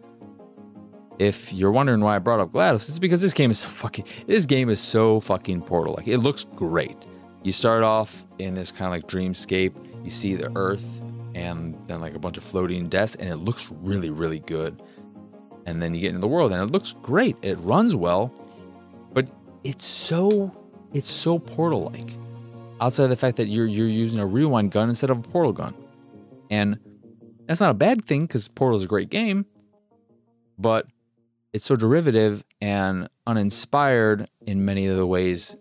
[1.19, 4.05] if you're wondering why I brought up GLaDOS, it's because this game is fucking.
[4.27, 5.93] This game is so fucking Portal.
[5.95, 7.05] Like it looks great.
[7.43, 9.73] You start off in this kind of like dreamscape.
[10.03, 11.01] You see the Earth
[11.35, 14.81] and then like a bunch of floating desks, and it looks really, really good.
[15.67, 17.35] And then you get into the world, and it looks great.
[17.41, 18.33] It runs well,
[19.65, 20.51] it's so
[20.93, 22.15] it's so Portal like.
[22.79, 25.53] Outside of the fact that you're you're using a rewind gun instead of a portal
[25.53, 25.73] gun,
[26.49, 26.77] and
[27.47, 29.45] that's not a bad thing because Portal is a great game,
[30.59, 30.85] but
[31.53, 35.55] it's so derivative and uninspired in many of the ways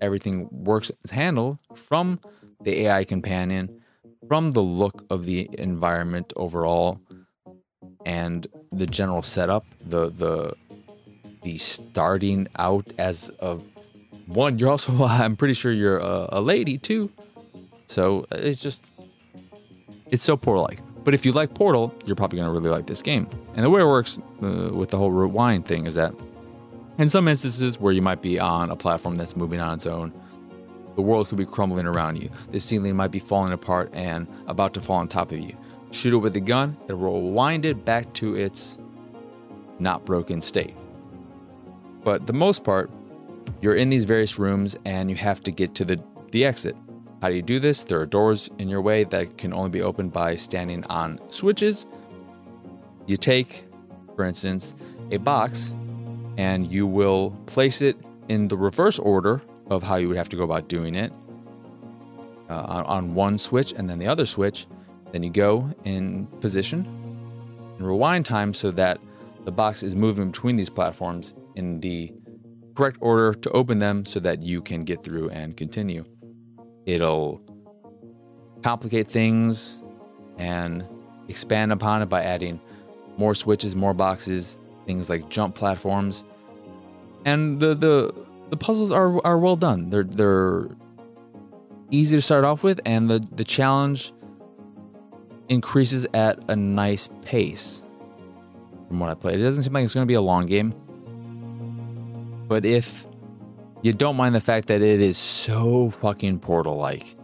[0.00, 2.20] everything works is handled from
[2.62, 3.82] the AI companion,
[4.28, 7.00] from the look of the environment overall,
[8.06, 10.54] and the general setup, the the
[11.42, 13.58] the starting out as a
[14.26, 14.58] one.
[14.58, 17.10] You're also I'm pretty sure you're a, a lady too,
[17.86, 18.84] so it's just
[20.10, 20.80] it's so Portal like.
[21.04, 23.28] But if you like Portal, you're probably going to really like this game.
[23.54, 26.14] And the way it works uh, with the whole rewind thing is that
[26.98, 30.12] in some instances where you might be on a platform that's moving on its own,
[30.94, 32.30] the world could be crumbling around you.
[32.50, 35.56] The ceiling might be falling apart and about to fall on top of you.
[35.90, 38.78] Shoot it with a gun, it will rewind it back to its
[39.78, 40.74] not broken state.
[42.04, 42.90] But the most part,
[43.60, 46.76] you're in these various rooms and you have to get to the, the exit.
[47.20, 47.84] How do you do this?
[47.84, 51.86] There are doors in your way that can only be opened by standing on switches.
[53.06, 53.64] You take,
[54.16, 54.74] for instance,
[55.12, 55.74] a box
[56.36, 57.96] and you will place it
[58.28, 61.12] in the reverse order of how you would have to go about doing it
[62.50, 64.66] uh, on, on one switch and then the other switch.
[65.12, 66.84] Then you go in position
[67.78, 68.98] and rewind time so that
[69.44, 72.12] the box is moving between these platforms in the
[72.74, 76.04] correct order to open them so that you can get through and continue.
[76.86, 77.40] It'll
[78.62, 79.82] complicate things
[80.38, 80.84] and
[81.28, 82.60] expand upon it by adding
[83.16, 86.24] more switches, more boxes, things like jump platforms.
[87.24, 88.14] And the the,
[88.50, 89.90] the puzzles are are well done.
[89.90, 90.68] They're they're
[91.90, 94.12] easy to start off with and the, the challenge
[95.50, 97.82] increases at a nice pace
[98.88, 99.38] from what I played.
[99.40, 100.74] It doesn't seem like it's going to be a long game.
[102.48, 103.06] But if
[103.82, 107.16] you don't mind the fact that it is so fucking Portal like.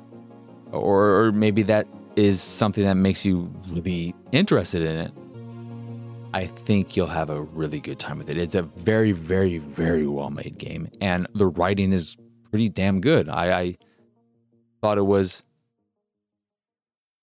[0.73, 5.13] Or, or maybe that is something that makes you really interested in it.
[6.35, 8.37] I think you'll have a really good time with it.
[8.37, 12.19] It's a very, very, very well made game, and the writing is
[12.51, 13.31] pretty damn good.
[13.31, 13.77] I, I
[14.83, 15.43] thought it was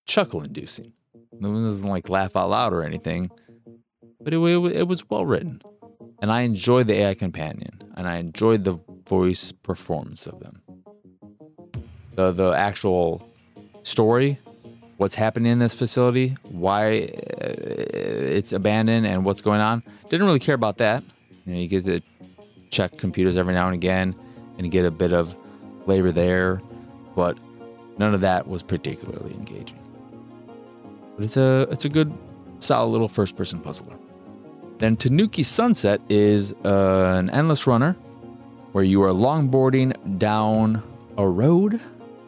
[0.08, 0.94] chuckle inducing.
[1.14, 3.30] It wasn't like laugh out loud or anything,
[4.22, 5.62] but it, it, it was well written.
[6.22, 10.62] And I enjoyed the AI companion, and I enjoyed the voice performance of them.
[12.16, 13.28] The the actual
[13.84, 14.40] story,
[14.98, 17.10] what's happening in this facility, why
[17.42, 17.54] uh,
[18.38, 19.84] it's abandoned, and what's going on.
[20.10, 21.04] Didn't really care about that.
[21.46, 22.02] You know, you get to
[22.72, 24.16] check computers every now and again,
[24.58, 25.38] and get a bit of
[25.86, 26.62] labor there,
[27.16, 27.38] but
[27.98, 29.80] none of that was particularly engaging.
[31.16, 32.14] But it's a it's a good,
[32.60, 33.98] solid little first person puzzler.
[34.78, 37.94] Then Tanuki Sunset is uh, an endless runner
[38.74, 40.84] where you are longboarding down
[41.18, 41.80] a road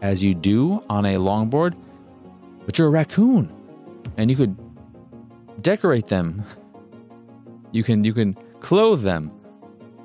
[0.01, 1.75] as you do on a longboard,
[2.65, 3.51] but you're a raccoon
[4.15, 4.55] and you could
[5.61, 6.43] decorate them.
[7.71, 9.31] You can you can clothe them.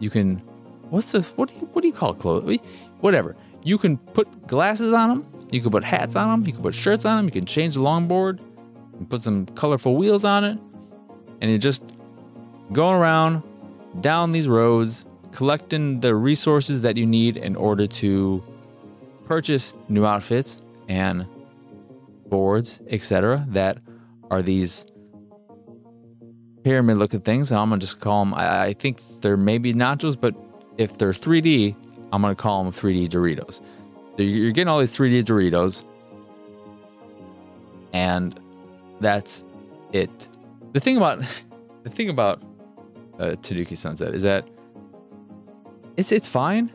[0.00, 0.38] You can
[0.90, 1.28] what's this?
[1.36, 2.58] What do you what do you call clothes?
[3.00, 3.36] Whatever.
[3.62, 5.48] You can put glasses on them.
[5.52, 6.46] You can put hats on them.
[6.46, 7.26] You can put shirts on them.
[7.26, 8.40] You can change the longboard
[8.98, 10.58] and put some colorful wheels on it,
[11.40, 11.84] and you just
[12.72, 13.42] going around
[14.00, 18.42] down these roads, collecting the resources that you need in order to
[19.26, 21.26] purchase new outfits and
[22.28, 23.78] boards, etc., that
[24.30, 24.86] are these
[26.64, 28.34] pyramid looking things, and I'm gonna just call them.
[28.34, 30.34] I, I think they're maybe nachos, but
[30.78, 31.76] if they're 3D,
[32.12, 33.60] I'm gonna call them 3D Doritos.
[34.16, 35.84] So you're getting all these 3D Doritos,
[37.92, 38.38] and
[39.00, 39.44] that's
[39.92, 40.10] it.
[40.72, 41.22] The thing about
[41.82, 42.42] the thing about
[43.18, 44.48] uh, Tanuki Sunset is that
[45.96, 46.72] it's it's fine.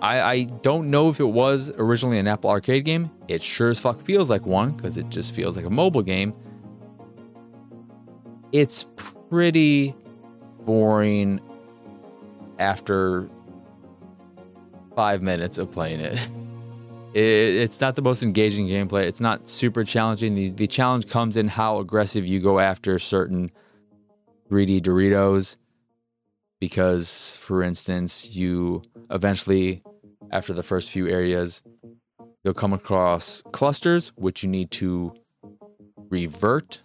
[0.00, 3.10] I, I don't know if it was originally an Apple Arcade game.
[3.28, 6.34] It sure as fuck feels like one because it just feels like a mobile game.
[8.50, 8.84] It's
[9.30, 9.94] pretty
[10.64, 11.40] boring
[12.58, 13.28] after
[14.96, 16.14] five minutes of playing it.
[17.14, 17.22] it.
[17.22, 19.04] It's not the most engaging gameplay.
[19.04, 20.34] It's not super challenging.
[20.34, 23.52] The, the challenge comes in how aggressive you go after certain
[24.50, 25.56] 3D Doritos.
[26.62, 29.82] Because, for instance, you eventually,
[30.30, 31.60] after the first few areas,
[32.44, 35.12] you'll come across clusters, which you need to
[36.08, 36.80] revert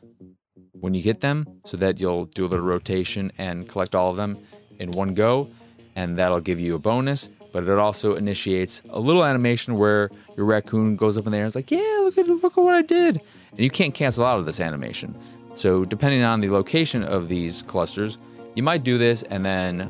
[0.72, 4.18] when you get them so that you'll do a little rotation and collect all of
[4.18, 4.40] them
[4.80, 5.48] in one go
[5.96, 7.30] and that'll give you a bonus.
[7.54, 11.44] But it also initiates a little animation where your raccoon goes up in the air
[11.44, 13.22] and is like yeah look at look at what i did.
[13.52, 15.16] And you can't cancel out of this animation.
[15.54, 18.18] So depending on the location of these clusters
[18.58, 19.90] you might do this and then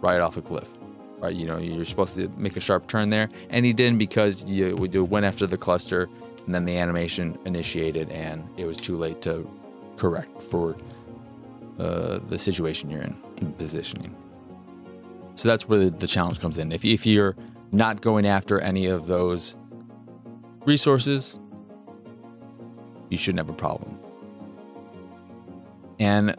[0.00, 0.68] ride off a cliff
[1.18, 4.44] right you know you're supposed to make a sharp turn there and he didn't because
[4.50, 6.08] you, you went after the cluster
[6.46, 9.48] and then the animation initiated and it was too late to
[9.96, 10.76] correct for
[11.78, 14.14] uh, the situation you're in, positioning.
[15.34, 16.72] So that's where the, the challenge comes in.
[16.72, 17.36] If, if you're
[17.72, 19.56] not going after any of those
[20.64, 21.38] resources,
[23.10, 23.98] you shouldn't have a problem.
[25.98, 26.36] And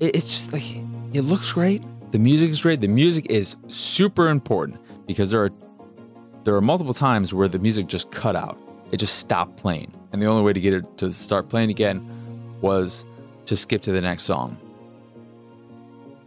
[0.00, 0.64] it's just like,
[1.12, 1.82] it looks great.
[2.12, 2.80] The music is great.
[2.80, 5.50] The music is super important because there are
[6.44, 8.56] there are multiple times where the music just cut out.
[8.92, 9.92] It just stopped playing.
[10.12, 12.08] And the only way to get it to start playing again
[12.60, 13.04] was
[13.46, 14.56] to skip to the next song.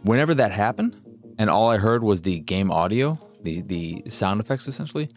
[0.02, 0.94] Whenever that happened,
[1.38, 5.08] and all I heard was the game audio, the, the sound effects essentially,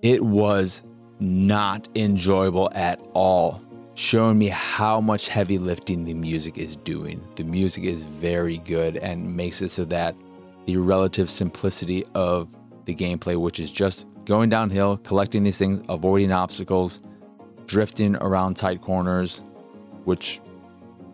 [0.00, 0.84] it was
[1.18, 3.60] not enjoyable at all.
[4.00, 7.22] Showing me how much heavy lifting the music is doing.
[7.36, 10.16] The music is very good and makes it so that
[10.64, 12.48] the relative simplicity of
[12.86, 17.00] the gameplay, which is just going downhill, collecting these things, avoiding obstacles,
[17.66, 19.44] drifting around tight corners,
[20.04, 20.40] which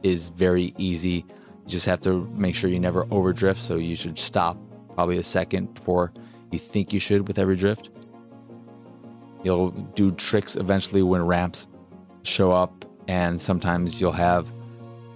[0.04, 1.26] is very easy.
[1.64, 3.60] You just have to make sure you never overdrift.
[3.60, 4.56] So you should stop
[4.94, 6.12] probably a second before
[6.52, 7.90] you think you should with every drift.
[9.42, 11.66] You'll do tricks eventually when ramps
[12.26, 14.52] show up, and sometimes you'll have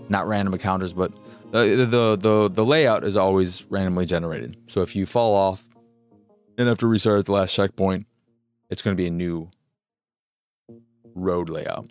[0.09, 1.13] not random encounters, but
[1.53, 4.57] the, the the the layout is always randomly generated.
[4.69, 5.65] So if you fall off
[6.57, 8.07] and have to restart at the last checkpoint,
[8.71, 9.51] it's going to be a new
[11.15, 11.91] road layout.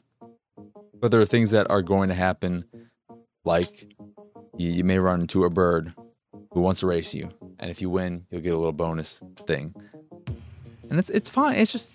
[1.00, 2.66] But there are things that are going to happen,
[3.46, 3.94] like
[4.58, 5.94] you, you may run into a bird
[6.52, 9.74] who wants to race you, and if you win, you'll get a little bonus thing.
[10.90, 11.56] And it's it's fine.
[11.56, 11.92] It's just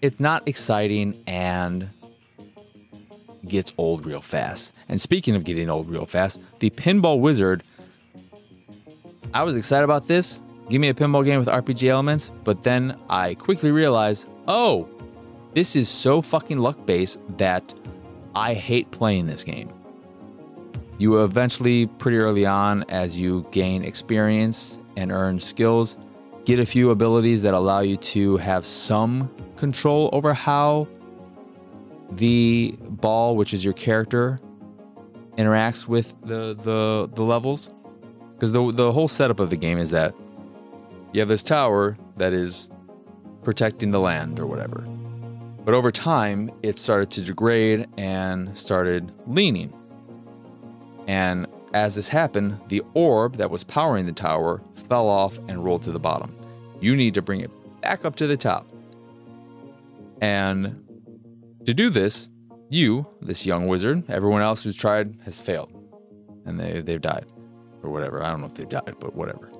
[0.00, 1.88] it's not exciting and
[3.46, 4.74] gets old real fast.
[4.88, 7.62] And speaking of getting old real fast, the Pinball Wizard.
[9.32, 10.40] I was excited about this.
[10.68, 14.88] Give me a pinball game with RPG elements, but then I quickly realized, oh,
[15.54, 17.74] this is so fucking luck based that
[18.36, 19.72] I hate playing this game.
[20.98, 25.96] You eventually, pretty early on, as you gain experience and earn skills,
[26.44, 30.86] get a few abilities that allow you to have some control over how
[32.12, 34.40] the ball, which is your character,
[35.38, 37.70] interacts with the the, the levels.
[38.34, 40.14] Because the the whole setup of the game is that
[41.12, 42.68] you have this tower that is
[43.42, 44.86] protecting the land or whatever.
[45.64, 49.72] But over time, it started to degrade and started leaning.
[51.06, 55.82] And as this happened, the orb that was powering the tower fell off and rolled
[55.82, 56.34] to the bottom.
[56.80, 57.50] You need to bring it
[57.82, 58.66] back up to the top.
[60.20, 60.82] And
[61.66, 62.29] to do this,
[62.70, 65.72] you, this young wizard, everyone else who's tried has failed.
[66.46, 67.26] And they, they've died.
[67.82, 68.22] Or whatever.
[68.22, 69.50] I don't know if they've died, but whatever.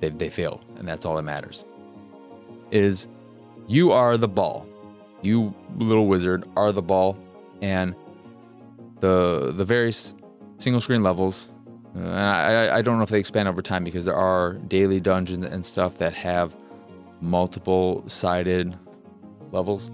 [0.00, 0.64] They, they failed.
[0.76, 1.64] And that's all that matters.
[2.70, 3.08] Is
[3.66, 4.66] you are the ball
[5.22, 7.16] you little wizard are the ball,
[7.62, 7.94] and
[9.00, 10.14] the the various
[10.58, 11.50] single screen levels.
[11.94, 15.44] And I, I don't know if they expand over time because there are daily dungeons
[15.44, 16.54] and stuff that have
[17.20, 18.78] multiple sided
[19.50, 19.90] levels,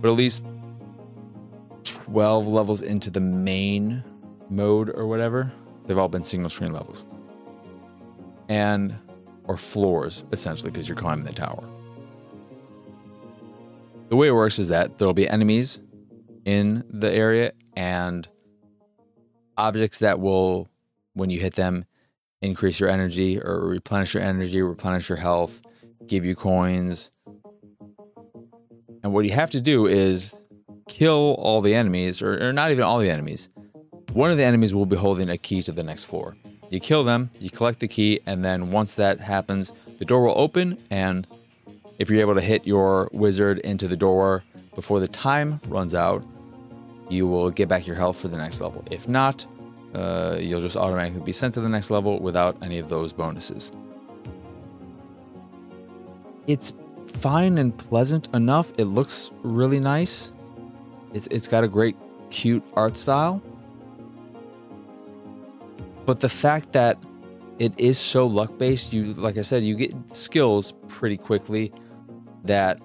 [0.00, 0.42] but at least
[1.84, 4.02] twelve levels into the main
[4.50, 5.52] mode or whatever,
[5.86, 7.06] they've all been single screen levels,
[8.48, 8.94] and
[9.44, 11.68] or floors essentially because you're climbing the tower
[14.08, 15.80] the way it works is that there'll be enemies
[16.44, 18.28] in the area and
[19.56, 20.68] objects that will,
[21.14, 21.84] when you hit them,
[22.42, 25.62] increase your energy or replenish your energy, replenish your health,
[26.06, 27.10] give you coins.
[29.02, 30.34] And what you have to do is
[30.88, 33.48] kill all the enemies, or, or not even all the enemies.
[34.12, 36.36] One of the enemies will be holding a key to the next floor.
[36.70, 40.38] You kill them, you collect the key, and then once that happens, the door will
[40.38, 40.78] open.
[40.90, 41.26] And
[41.98, 46.24] if you're able to hit your wizard into the door before the time runs out,
[47.08, 48.84] you will get back your health for the next level.
[48.90, 49.46] If not,
[49.94, 53.70] uh, you'll just automatically be sent to the next level without any of those bonuses.
[56.46, 56.72] It's
[57.20, 58.72] fine and pleasant enough.
[58.78, 60.32] It looks really nice.
[61.14, 61.96] It's, it's got a great,
[62.30, 63.42] cute art style.
[66.04, 66.98] But the fact that
[67.58, 71.72] it is so luck based, you like I said, you get skills pretty quickly
[72.44, 72.80] that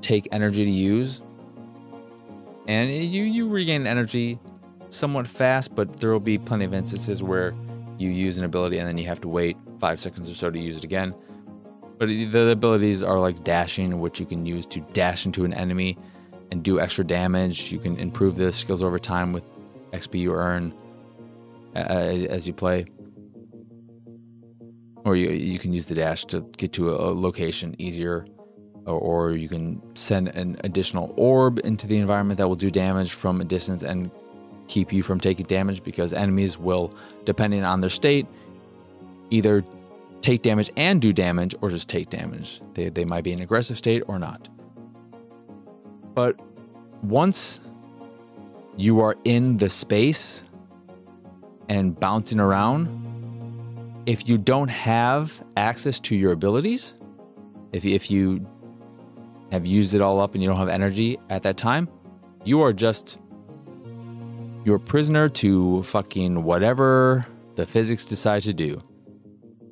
[0.00, 1.22] take energy to use.
[2.66, 4.38] And you, you regain energy
[4.88, 7.54] somewhat fast, but there will be plenty of instances where
[7.98, 10.58] you use an ability and then you have to wait five seconds or so to
[10.58, 11.14] use it again.
[11.98, 15.98] But the abilities are like dashing, which you can use to dash into an enemy
[16.50, 17.72] and do extra damage.
[17.72, 19.44] You can improve the skills over time with
[19.92, 20.74] XP you earn
[21.74, 22.86] as you play.
[25.04, 28.26] Or you, you can use the dash to get to a, location easier.
[28.86, 33.40] Or, you can send an additional orb into the environment that will do damage from
[33.40, 34.10] a distance and
[34.68, 36.92] keep you from taking damage because enemies will,
[37.24, 38.26] depending on their state,
[39.30, 39.64] either
[40.22, 42.60] take damage and do damage or just take damage.
[42.74, 44.48] They, they might be in aggressive state or not.
[46.14, 46.38] But
[47.02, 47.60] once
[48.76, 50.44] you are in the space
[51.68, 56.94] and bouncing around, if you don't have access to your abilities,
[57.72, 58.46] if, if you
[59.52, 61.88] have used it all up and you don't have energy at that time,
[62.44, 63.18] you are just
[64.64, 68.80] you're a prisoner to fucking whatever the physics decide to do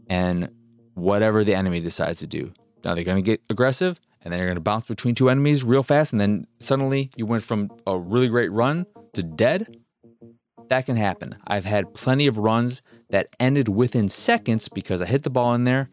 [0.08, 0.48] and
[0.94, 2.52] whatever the enemy decides to do.
[2.84, 5.64] Now they're going to get aggressive and then you're going to bounce between two enemies
[5.64, 9.74] real fast and then suddenly you went from a really great run to dead.
[10.68, 11.34] That can happen.
[11.46, 15.64] I've had plenty of runs that ended within seconds because I hit the ball in
[15.64, 15.88] there.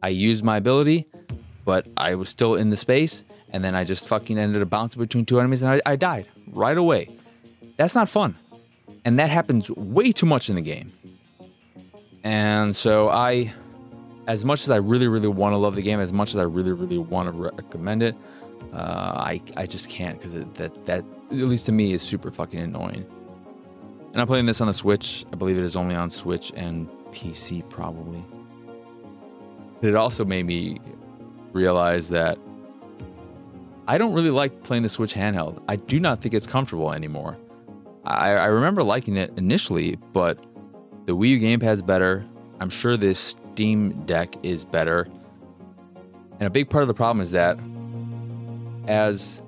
[0.00, 1.08] I used my ability,
[1.64, 5.02] but I was still in the space and then I just fucking ended up bouncing
[5.02, 7.08] between two enemies and I, I died right away.
[7.78, 8.36] That's not fun.
[9.04, 10.92] And that happens way too much in the game.
[12.22, 13.52] And so I,
[14.26, 16.42] as much as I really, really want to love the game, as much as I
[16.42, 18.16] really, really want to recommend it,
[18.72, 18.76] uh,
[19.16, 23.04] I, I just can't because that, that, at least to me, is super fucking annoying.
[24.12, 25.24] And I'm playing this on the Switch.
[25.32, 28.24] I believe it is only on Switch and PC, probably.
[29.80, 30.78] It also made me
[31.52, 32.38] realize that
[33.88, 35.62] I don't really like playing the Switch handheld.
[35.66, 37.36] I do not think it's comfortable anymore.
[38.04, 40.38] I, I remember liking it initially, but
[41.06, 42.24] the Wii U gamepad's better.
[42.60, 45.06] I'm sure this Steam Deck is better.
[46.40, 47.58] And a big part of the problem is that,
[48.88, 49.42] as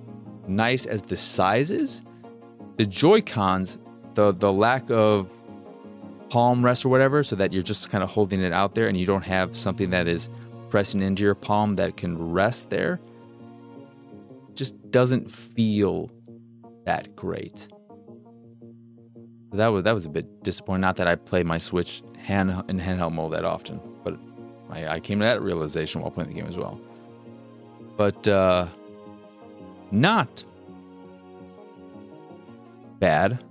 [0.47, 2.03] nice as the size is,
[2.77, 3.79] the Joy Cons,
[4.15, 5.29] the the lack of
[6.29, 8.99] palm rest or whatever, so that you're just kind of holding it out there and
[8.99, 10.29] you don't have something that is
[10.69, 13.01] pressing into your palm that can rest there,
[14.55, 16.11] just doesn't feel
[16.85, 17.69] that great
[19.57, 20.83] that was that was a bit disappointing.
[20.83, 24.17] Not that I play my Switch hand in handheld mode that often, but
[24.71, 26.81] I, I came to that realization while playing the game as well.
[27.97, 28.69] But uh,
[29.91, 30.45] not
[32.99, 33.45] bad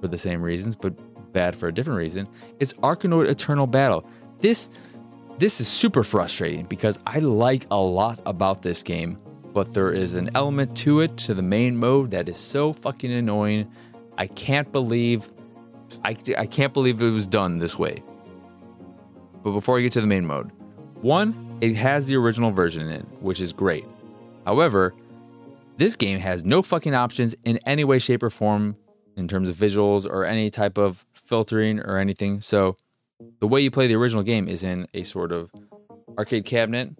[0.00, 0.92] for the same reasons, but
[1.32, 2.28] bad for a different reason.
[2.60, 4.06] It's Arkanoid Eternal Battle.
[4.40, 4.68] This
[5.38, 9.18] this is super frustrating because I like a lot about this game,
[9.52, 13.12] but there is an element to it to the main mode that is so fucking
[13.12, 13.70] annoying
[14.18, 15.28] I can't believe
[16.04, 18.02] I, I can't believe it was done this way.
[19.42, 20.50] But before I get to the main mode,
[21.02, 23.84] one, it has the original version in, it, which is great.
[24.44, 24.94] However,
[25.76, 28.76] this game has no fucking options in any way, shape, or form
[29.16, 32.40] in terms of visuals or any type of filtering or anything.
[32.40, 32.76] So
[33.40, 35.50] the way you play the original game is in a sort of
[36.18, 36.90] arcade cabinet,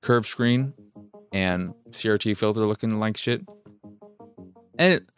[0.00, 0.72] curved screen,
[1.32, 3.42] and CRT filter looking like shit.
[4.78, 5.08] And it,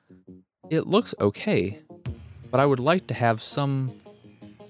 [0.70, 1.78] it looks okay,
[2.50, 3.92] but I would like to have some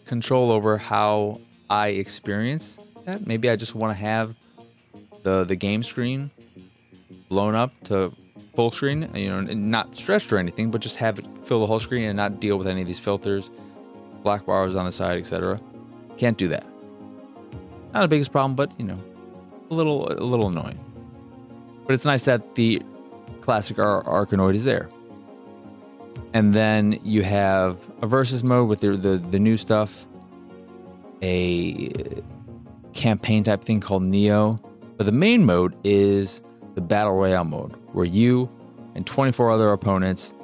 [0.07, 1.41] control over how
[1.71, 3.27] I experience that.
[3.27, 4.35] Maybe I just want to have
[5.23, 6.31] the the game screen
[7.29, 8.13] blown up to
[8.55, 11.81] full screen, you know, not stretched or anything, but just have it fill the whole
[11.81, 13.51] screen and not deal with any of these filters,
[14.23, 15.61] black bars on the side, etc.
[16.19, 16.67] Can't do that.
[17.95, 18.99] Not the biggest problem, but you know,
[19.71, 20.79] a little a little annoying.
[21.87, 22.83] But it's nice that the
[23.41, 24.89] classic Ar- Arkanoid is there.
[26.35, 30.07] And then you have a versus mode with the, the, the new stuff,
[31.23, 31.93] a
[32.95, 34.57] campaign type thing called Neo.
[34.97, 36.41] But the main mode is
[36.75, 38.51] the Battle Royale mode, where you
[38.95, 40.35] and 24 other opponents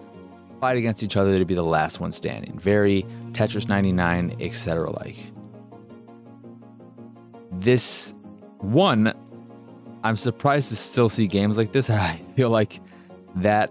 [0.60, 2.58] fight against each other to be the last one standing.
[2.58, 4.90] Very Tetris 99, etc.
[4.90, 5.16] like.
[7.52, 8.14] This
[8.58, 9.12] one,
[10.04, 11.88] I'm surprised to still see games like this.
[11.90, 12.80] I feel like
[13.36, 13.70] that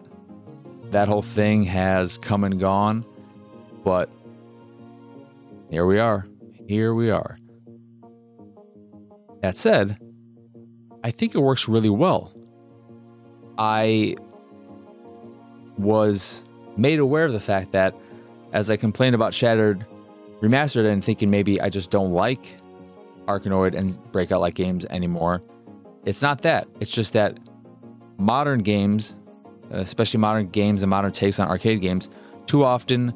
[0.92, 3.06] that whole thing has come and gone,
[3.84, 4.10] but
[5.70, 6.26] here we are.
[6.68, 7.38] Here we are.
[9.42, 9.98] That said,
[11.04, 12.34] I think it works really well.
[13.58, 14.16] I
[15.78, 16.44] was
[16.76, 17.96] made aware of the fact that
[18.54, 19.78] as I complained about Shatter
[20.42, 22.58] Remastered and thinking maybe I just don't like
[23.28, 25.42] Arkanoid and Breakout like games anymore,
[26.06, 26.68] it's not that.
[26.80, 27.40] It's just that
[28.18, 29.16] modern games,
[29.72, 32.10] Uh, especially modern games and modern takes on arcade games,
[32.46, 33.14] too often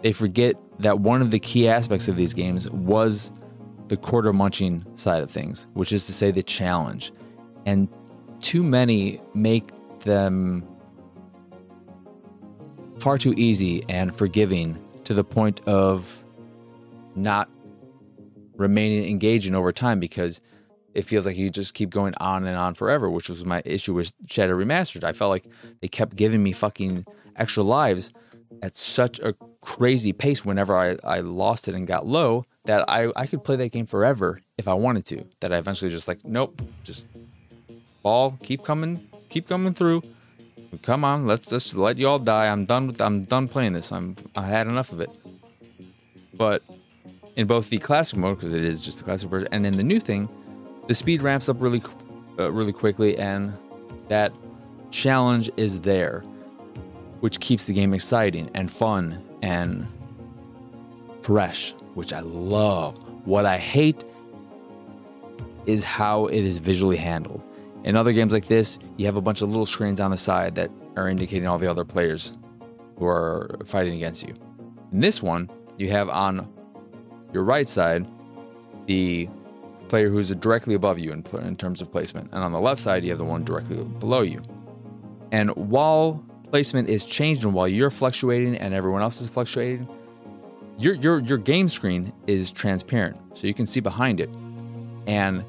[0.00, 3.32] they forget that one of the key aspects of these games was
[3.88, 7.12] the quarter munching side of things, which is to say the challenge.
[7.66, 7.88] And
[8.40, 9.70] too many make
[10.00, 10.66] them
[12.98, 16.24] far too easy and forgiving to the point of
[17.14, 17.48] not
[18.56, 20.40] remaining engaging over time because
[20.94, 23.94] it feels like you just keep going on and on forever, which was my issue
[23.94, 25.04] with Shatter Remastered.
[25.04, 25.46] I felt like
[25.80, 28.12] they kept giving me fucking extra lives
[28.62, 33.10] at such a crazy pace whenever I, I lost it and got low that I,
[33.16, 35.24] I could play that game forever if I wanted to.
[35.40, 37.06] That I eventually just like, nope, just
[38.02, 40.02] ball, keep coming, keep coming through.
[40.82, 42.48] Come on, let's just let you all die.
[42.48, 43.92] I'm done with I'm done playing this.
[43.92, 45.16] I'm I had enough of it.
[46.34, 46.62] But
[47.36, 49.82] in both the classic mode because it is just the classic version and in the
[49.82, 50.28] new thing,
[50.92, 51.82] the speed ramps up really
[52.38, 53.56] uh, really quickly and
[54.08, 54.30] that
[54.90, 56.20] challenge is there,
[57.20, 59.86] which keeps the game exciting and fun and
[61.22, 62.98] fresh, which I love.
[63.24, 64.04] What I hate
[65.64, 67.40] is how it is visually handled.
[67.84, 70.56] In other games like this, you have a bunch of little screens on the side
[70.56, 72.34] that are indicating all the other players
[72.98, 74.34] who are fighting against you.
[74.92, 76.52] In this one, you have on
[77.32, 78.06] your right side
[78.84, 79.30] the
[79.92, 83.04] player who's directly above you in, in terms of placement, and on the left side,
[83.04, 84.40] you have the one directly below you.
[85.32, 89.86] And while placement is changed and while you're fluctuating and everyone else is fluctuating,
[90.78, 94.30] your your your game screen is transparent, so you can see behind it.
[95.06, 95.44] And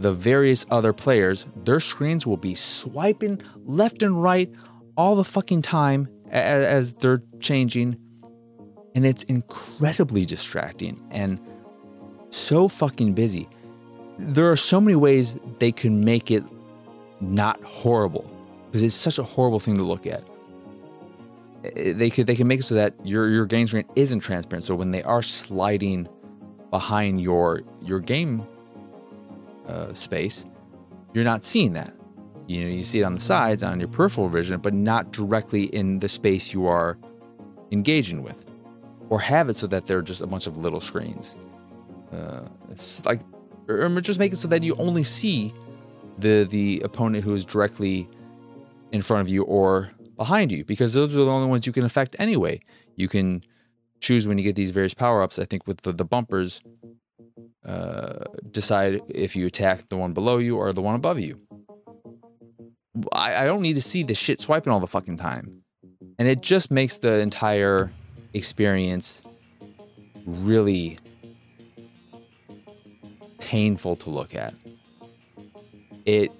[0.00, 4.50] the various other players, their screens will be swiping left and right
[4.96, 7.96] all the fucking time as, as they're changing.
[8.96, 11.38] And it's incredibly distracting and
[12.30, 13.48] so fucking busy.
[14.18, 16.44] There are so many ways they can make it
[17.20, 18.30] not horrible
[18.66, 20.22] because it's such a horrible thing to look at.
[21.74, 24.64] They could they can make it so that your your game screen isn't transparent.
[24.64, 26.08] So when they are sliding
[26.70, 28.46] behind your your game
[29.66, 30.46] uh, space,
[31.12, 31.92] you're not seeing that.
[32.46, 35.64] You know, you see it on the sides on your peripheral vision, but not directly
[35.64, 36.96] in the space you are
[37.72, 38.46] engaging with,
[39.10, 41.36] or have it so that they're just a bunch of little screens.
[42.12, 43.20] Uh, it's like,
[43.68, 45.52] or just make it so that you only see
[46.18, 48.08] the the opponent who is directly
[48.92, 51.84] in front of you or behind you, because those are the only ones you can
[51.84, 52.60] affect anyway.
[52.96, 53.44] You can
[54.00, 55.38] choose when you get these various power ups.
[55.38, 56.60] I think with the, the bumpers,
[57.64, 61.38] uh, decide if you attack the one below you or the one above you.
[63.12, 65.62] I, I don't need to see the shit swiping all the fucking time.
[66.18, 67.92] And it just makes the entire
[68.32, 69.22] experience
[70.24, 70.98] really
[73.46, 74.54] painful to look at.
[76.04, 76.32] It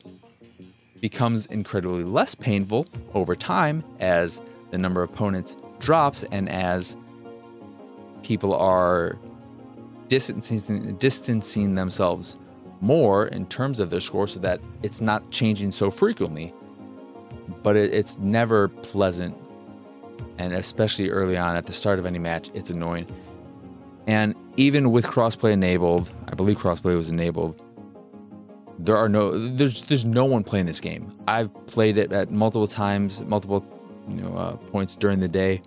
[1.01, 4.43] becomes incredibly less painful over time as
[4.73, 6.97] the number of opponents drops and as
[8.25, 9.17] people are
[10.09, 12.39] distancing distancing themselves
[12.81, 16.53] more in terms of their score so that it's not changing so frequently.
[17.63, 19.37] But it, it's never pleasant.
[20.39, 23.07] And especially early on at the start of any match it's annoying
[24.07, 27.61] and even with crossplay enabled i believe crossplay was enabled
[28.79, 31.13] there are no there's there's no one playing this game.
[31.27, 33.65] I've played it at multiple times multiple
[34.09, 35.63] you know uh, points during the day.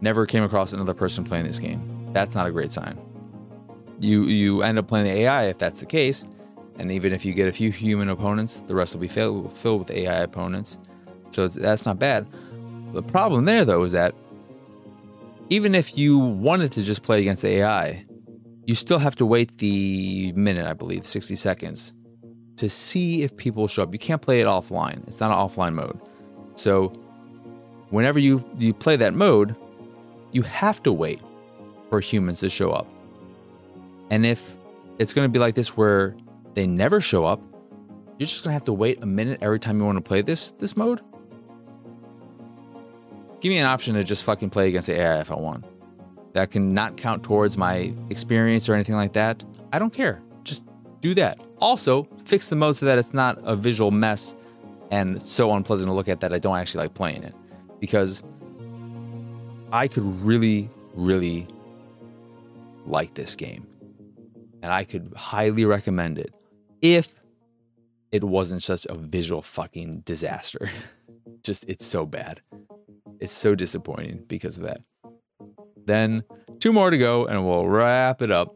[0.00, 2.10] Never came across another person playing this game.
[2.12, 2.98] That's not a great sign.
[4.00, 6.26] You you end up playing the AI if that's the case,
[6.78, 9.80] and even if you get a few human opponents, the rest will be filled, filled
[9.80, 10.78] with AI opponents.
[11.30, 12.26] So that's not bad.
[12.92, 14.14] The problem there though is that
[15.48, 18.04] even if you wanted to just play against AI,
[18.64, 21.92] you still have to wait the minute, I believe, 60 seconds
[22.56, 23.92] to see if people show up.
[23.92, 25.06] You can't play it offline.
[25.06, 26.00] It's not an offline mode.
[26.56, 26.88] So
[27.90, 29.54] whenever you, you play that mode,
[30.32, 31.20] you have to wait
[31.88, 32.86] for humans to show up.
[34.10, 34.56] And if
[34.98, 36.16] it's going to be like this where
[36.54, 37.40] they never show up,
[38.18, 40.22] you're just going to have to wait a minute every time you want to play
[40.22, 41.00] this this mode.
[43.46, 45.64] Give me an option to just fucking play against the AI if I want.
[46.32, 49.44] That can not count towards my experience or anything like that.
[49.72, 50.20] I don't care.
[50.42, 50.64] Just
[51.00, 51.38] do that.
[51.58, 54.34] Also, fix the mode so that it's not a visual mess
[54.90, 57.36] and so unpleasant to look at that I don't actually like playing it.
[57.78, 58.24] Because
[59.70, 61.46] I could really, really
[62.84, 63.64] like this game.
[64.60, 66.34] And I could highly recommend it
[66.82, 67.14] if
[68.10, 70.68] it wasn't such a visual fucking disaster.
[71.44, 72.40] Just, it's so bad.
[73.20, 74.80] It's so disappointing because of that.
[75.86, 76.24] Then,
[76.60, 78.54] two more to go, and we'll wrap it up.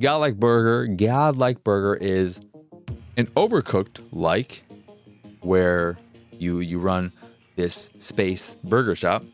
[0.00, 0.86] Godlike Burger.
[0.86, 2.40] Godlike Burger is
[3.16, 4.62] an overcooked like
[5.40, 5.98] where
[6.32, 7.12] you you run
[7.56, 9.24] this space burger shop,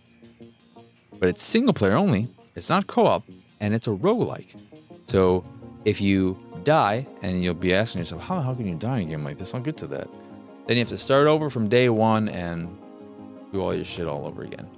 [1.18, 2.28] but it's single player only.
[2.54, 3.24] It's not co-op,
[3.60, 4.54] and it's a roguelike.
[5.06, 5.44] So
[5.84, 9.10] if you die, and you'll be asking yourself, how, how can you die in a
[9.10, 9.54] game like this?
[9.54, 10.08] I'll get to that.
[10.66, 12.76] Then you have to start over from day one and
[13.52, 14.68] do all your shit all over again.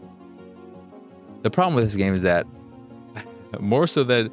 [1.43, 2.47] The problem with this game is that,
[3.61, 4.31] more so that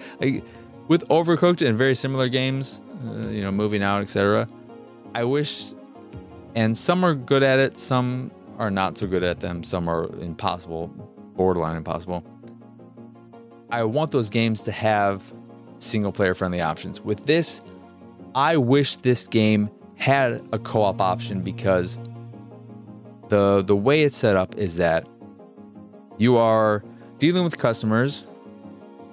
[0.87, 4.47] with Overcooked and very similar games, uh, you know, moving out, etc.
[5.15, 5.73] I wish,
[6.55, 10.05] and some are good at it, some are not so good at them, some are
[10.19, 10.87] impossible,
[11.35, 12.23] borderline impossible.
[13.69, 15.33] I want those games to have
[15.79, 17.01] single player friendly options.
[17.01, 17.61] With this,
[18.33, 21.99] I wish this game had a co-op option because
[23.29, 25.07] the the way it's set up is that
[26.17, 26.83] you are
[27.19, 28.27] dealing with customers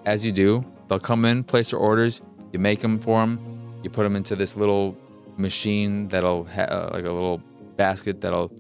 [0.07, 0.65] as you do.
[0.89, 2.21] They'll come in, place their orders,
[2.53, 4.97] you make them for them, you put them into this little
[5.37, 7.39] machine that'll have uh, like a little
[7.77, 8.53] basket that'll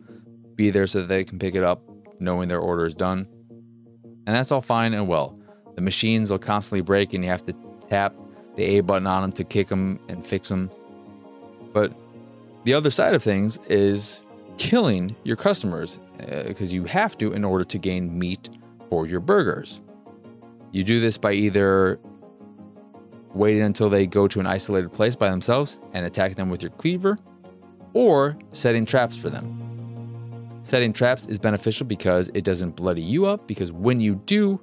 [0.56, 1.82] be there so that they can pick it up
[2.18, 3.28] knowing their order is done.
[4.26, 5.38] And that's all fine and well.
[5.74, 7.54] The machines will constantly break and you have to
[7.90, 8.14] tap
[8.56, 10.70] the A button on them to kick them and fix them.
[11.72, 11.92] But
[12.64, 14.23] the other side of things is
[14.58, 18.50] killing your customers because uh, you have to in order to gain meat
[18.88, 19.80] for your burgers.
[20.72, 21.98] You do this by either
[23.32, 26.70] waiting until they go to an isolated place by themselves and attack them with your
[26.72, 27.16] cleaver,
[27.92, 29.60] or setting traps for them.
[30.62, 34.60] Setting traps is beneficial because it doesn't bloody you up, because when you do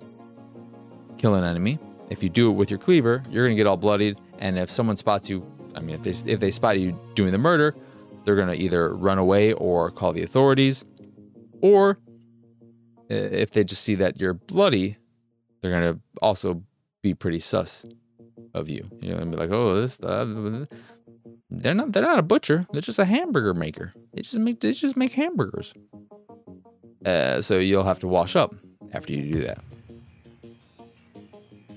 [1.17, 1.79] kill an enemy,
[2.09, 4.17] if you do it with your cleaver, you're going to get all bloodied.
[4.39, 7.37] And if someone spots you, I mean, if they, if they spot you doing the
[7.37, 7.75] murder,
[8.23, 10.85] they're going to either run away or call the authorities.
[11.61, 11.97] Or
[13.09, 14.97] if they just see that you're bloody,
[15.61, 16.63] they're going to also
[17.01, 17.85] be pretty sus
[18.53, 18.89] of you.
[19.01, 20.65] You know, and be like, oh, this, uh,
[21.49, 22.65] they're not, they're not a butcher.
[22.71, 23.93] They're just a hamburger maker.
[24.13, 25.73] They just make, they just make hamburgers.
[27.05, 28.55] Uh, so you'll have to wash up
[28.93, 29.59] after you do that.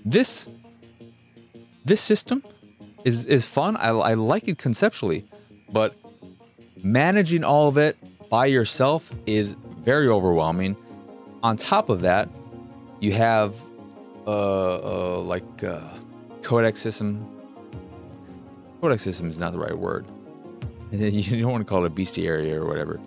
[0.04, 0.50] This
[1.84, 2.44] this system
[3.04, 3.76] is is fun.
[3.76, 5.24] I, I like it conceptually,
[5.70, 5.94] but
[6.82, 7.96] managing all of it
[8.28, 10.76] by yourself is very overwhelming.
[11.42, 12.28] On top of that,
[13.00, 13.54] you have
[14.26, 15.80] uh, uh like uh,
[16.42, 17.28] codex system.
[18.80, 20.06] Codex system is not the right word.
[20.92, 23.00] You don't want to call it a bestiary or whatever,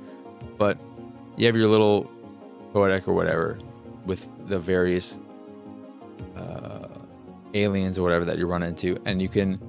[0.58, 0.78] but
[1.38, 2.12] you have your little
[2.74, 3.58] codec or whatever
[4.06, 5.22] with the various
[6.36, 6.88] uh,
[7.54, 9.60] aliens or whatever that you run into, and you can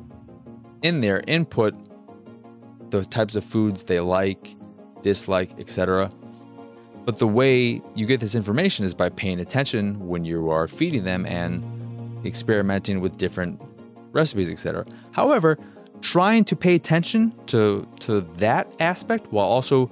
[0.82, 1.74] in there input
[2.90, 4.56] the types of foods they like,
[5.02, 6.10] dislike, etc.
[7.04, 11.04] But the way you get this information is by paying attention when you are feeding
[11.04, 11.64] them and
[12.26, 13.60] experimenting with different
[14.12, 14.84] recipes, etc.
[15.12, 15.58] However,
[16.00, 19.90] trying to pay attention to to that aspect while also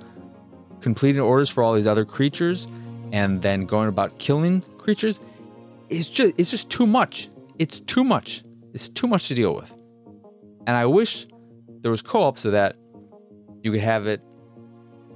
[0.81, 2.69] completing orders for all these other creatures
[3.13, 5.21] and then going about killing creatures
[5.89, 7.29] is just it's just too much.
[7.59, 8.43] It's too much.
[8.75, 9.73] It's too much to deal with.
[10.67, 11.27] And I wish
[11.81, 12.77] there was co-op so that
[13.67, 14.21] you could have it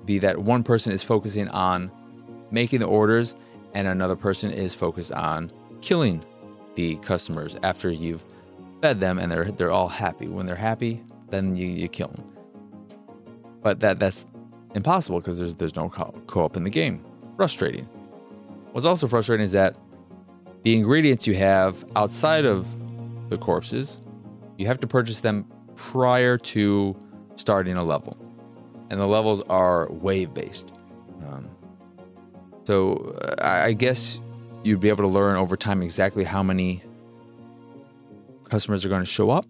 [0.04, 1.88] be that one person is focusing on
[2.50, 3.36] making the orders
[3.74, 6.24] and another person is focused on killing
[6.74, 8.24] the customers after you've
[8.82, 10.26] fed them and they're they're all happy.
[10.26, 12.26] When they're happy, then you, you kill them.
[13.62, 14.26] But that that's
[14.74, 17.04] impossible because there's there's no co-op in the game.
[17.36, 17.84] Frustrating.
[18.72, 19.76] What's also frustrating is that
[20.62, 22.66] the ingredients you have outside of
[23.30, 24.00] the corpses,
[24.58, 25.46] you have to purchase them
[25.76, 26.96] prior to
[27.36, 28.16] starting a level.
[28.90, 30.72] And the levels are wave based.
[31.22, 31.48] Um,
[32.64, 34.20] so uh, I guess
[34.64, 36.82] you'd be able to learn over time exactly how many
[38.48, 39.46] customers are going to show up.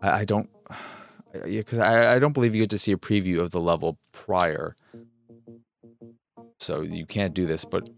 [0.00, 0.48] I, I don't.
[1.44, 4.76] because I, I don't believe you get to see a preview of the level prior.
[6.60, 7.88] So you can't do this, but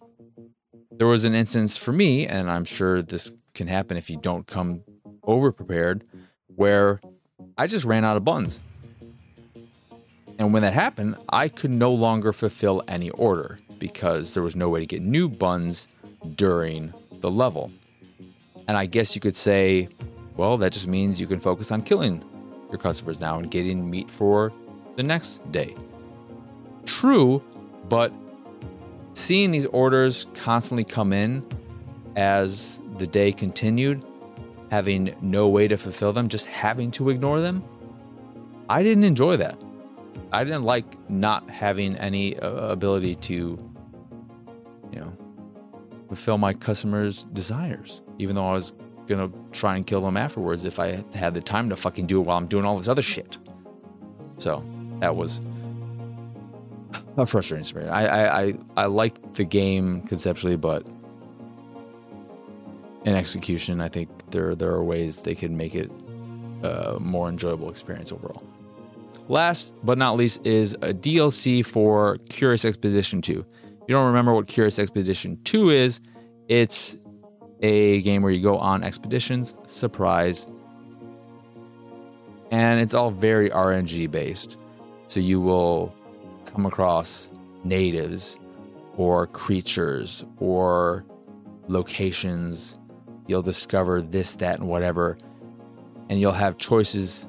[0.93, 4.47] there was an instance for me, and I'm sure this can happen if you don't
[4.47, 4.83] come
[5.23, 6.05] over prepared,
[6.55, 7.01] where
[7.57, 8.61] I just ran out of buns.
[10.41, 14.71] And when that happened, I could no longer fulfill any order because there was no
[14.71, 15.87] way to get new buns
[16.35, 17.71] during the level.
[18.67, 19.91] And I guess you could say,
[20.39, 22.25] well, that just means you can focus on killing
[22.71, 24.51] your customers now and getting meat for
[24.97, 25.77] the next day.
[26.87, 27.45] True,
[27.91, 28.11] but
[29.13, 31.45] seeing these orders constantly come in
[32.17, 34.03] as the day continued,
[34.71, 37.63] having no way to fulfill them, just having to ignore them,
[38.71, 39.61] I didn't enjoy that.
[40.33, 43.35] I didn't like not having any uh, ability to,
[44.93, 45.13] you know,
[46.09, 48.73] fulfill my customers' desires, even though I was
[49.07, 52.25] gonna try and kill them afterwards if I had the time to fucking do it
[52.25, 53.39] while I'm doing all this other shit.
[54.39, 54.63] So
[55.01, 55.41] that was
[57.17, 57.93] a frustrating experience.
[57.93, 60.87] I I I, I like the game conceptually, but
[63.05, 65.91] in execution, I think there there are ways they could make it
[66.63, 68.45] a more enjoyable experience overall.
[69.31, 73.39] Last but not least is a DLC for Curious Expedition 2.
[73.39, 73.47] If
[73.87, 76.01] you don't remember what Curious Expedition 2 is,
[76.49, 76.99] it's
[77.63, 80.49] a game where you go on expeditions, surprise,
[82.51, 84.57] and it's all very RNG based.
[85.07, 85.95] So you will
[86.47, 87.31] come across
[87.63, 88.37] natives
[88.97, 91.05] or creatures or
[91.69, 92.81] locations.
[93.29, 95.19] You'll discover this, that, and whatever.
[96.09, 97.29] And you'll have choices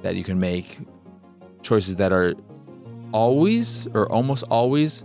[0.00, 0.78] that you can make,
[1.62, 2.34] choices that are
[3.12, 5.04] always or almost always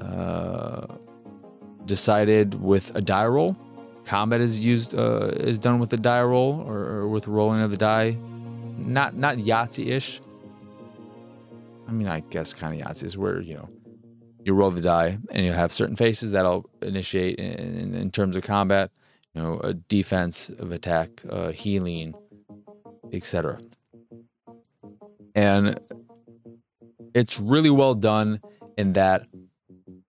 [0.00, 0.86] uh,
[1.84, 3.56] decided with a die roll.
[4.04, 7.70] Combat is used uh, is done with the die roll or, or with rolling of
[7.70, 8.16] the die.
[8.76, 10.20] Not not Yahtzee ish,
[11.86, 13.68] I mean, I guess kind of Yahtzee is where, you know,
[14.44, 18.36] you roll the die and you have certain faces that'll initiate in, in, in terms
[18.36, 18.90] of combat,
[19.34, 22.14] you know, a defense of attack, uh, healing,
[23.12, 23.60] etc.
[25.34, 25.78] And
[27.14, 28.40] it's really well done
[28.76, 29.26] in that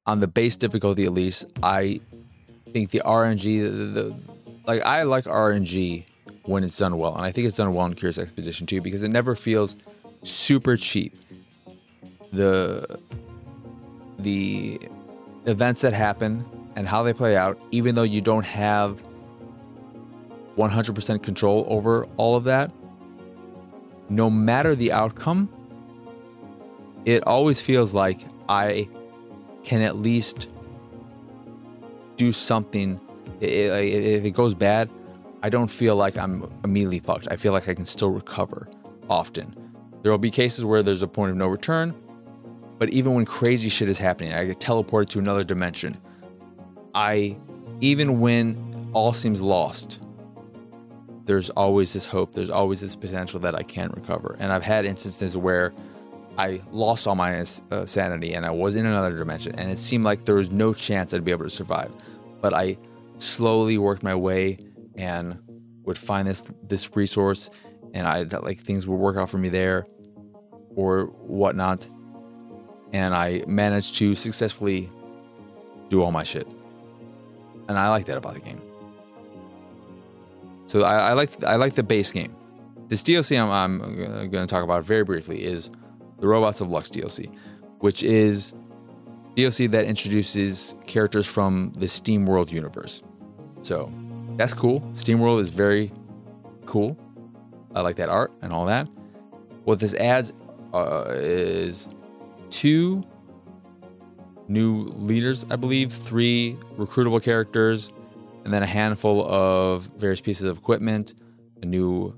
[0.06, 2.00] on the base difficulty at least, I
[2.74, 4.16] think the RNG, the, the,
[4.68, 6.06] like I like RNG
[6.44, 9.04] when it's done well, and I think it's done well in Curious Expedition 2 because
[9.04, 9.76] it never feels
[10.24, 11.16] super cheap.
[12.32, 13.00] The
[14.20, 14.80] the
[15.46, 16.46] events that happen
[16.76, 19.04] and how they play out, even though you don't have
[20.58, 22.72] 100% control over all of that,
[24.10, 25.50] no matter the outcome,
[27.06, 28.88] it always feels like I
[29.64, 30.48] can at least
[32.18, 33.00] do something.
[33.42, 34.90] If it goes bad,
[35.44, 37.28] I don't feel like I'm immediately fucked.
[37.30, 38.68] I feel like I can still recover
[39.10, 39.56] often.
[40.02, 41.94] There will be cases where there's a point of no return,
[42.78, 46.00] but even when crazy shit is happening, I get teleported to another dimension.
[46.94, 47.38] I,
[47.82, 50.00] even when all seems lost,
[51.26, 54.36] there's always this hope, there's always this potential that I can recover.
[54.40, 55.74] And I've had instances where
[56.38, 60.04] I lost all my uh, sanity and I was in another dimension, and it seemed
[60.04, 61.92] like there was no chance I'd be able to survive.
[62.42, 62.78] But I
[63.18, 64.58] slowly worked my way
[64.96, 65.40] and
[65.84, 67.50] would find this this resource,
[67.94, 69.88] and I like things would work out for me there,
[70.76, 71.88] or whatnot
[72.96, 74.90] and I managed to successfully
[75.90, 76.48] do all my shit.
[77.68, 78.62] And I like that about the game.
[80.68, 82.36] So I, I like I like the base game.
[82.88, 83.82] This DLC I'm, I'm
[84.30, 85.72] going to talk about very briefly is
[86.20, 87.32] the Robots of Lux DLC,
[87.80, 88.54] which is
[89.36, 93.04] DLC that introduces characters from the SteamWorld universe.
[93.64, 93.92] So
[94.38, 94.82] that's cool.
[94.94, 95.92] SteamWorld is very
[96.66, 96.98] cool.
[97.74, 98.88] I like that art and all that.
[99.66, 100.32] What this adds
[100.74, 101.90] uh, is
[102.50, 103.04] two
[104.48, 107.92] new leaders, I believe, three recruitable characters,
[108.46, 111.16] and then a handful of various pieces of equipment,
[111.64, 112.16] a new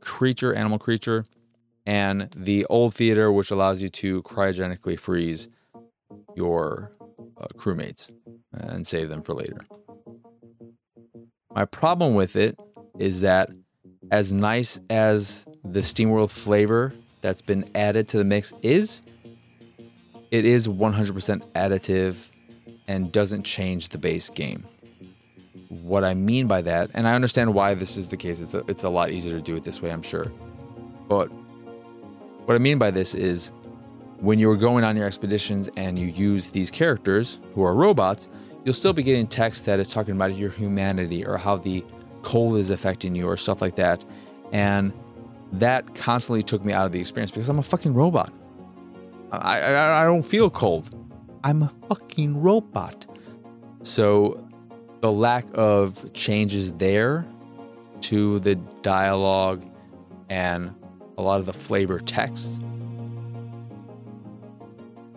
[0.00, 1.26] creature, animal creature,
[1.84, 5.48] and the old theater, which allows you to cryogenically freeze
[6.34, 6.90] your
[7.38, 8.10] uh, crewmates
[8.52, 9.58] and save them for later.
[11.54, 12.58] My problem with it
[12.98, 13.50] is that,
[14.10, 19.02] as nice as the SteamWorld flavor that's been added to the mix is,
[20.30, 22.16] it is 100% additive
[22.88, 24.66] and doesn't change the base game.
[25.68, 28.64] What I mean by that, and I understand why this is the case, it's a,
[28.68, 30.32] it's a lot easier to do it this way, I'm sure.
[31.08, 31.26] But
[32.46, 33.50] what I mean by this is
[34.20, 38.28] when you're going on your expeditions and you use these characters who are robots,
[38.64, 41.84] you'll still be getting text that is talking about your humanity or how the
[42.22, 44.04] cold is affecting you or stuff like that.
[44.52, 44.92] And
[45.52, 48.32] that constantly took me out of the experience because I'm a fucking robot.
[49.32, 50.94] I, I, I don't feel cold.
[51.44, 53.06] I'm a fucking robot.
[53.82, 54.45] So
[55.06, 57.24] the lack of changes there
[58.00, 59.64] to the dialogue
[60.30, 60.74] and
[61.16, 62.60] a lot of the flavor text,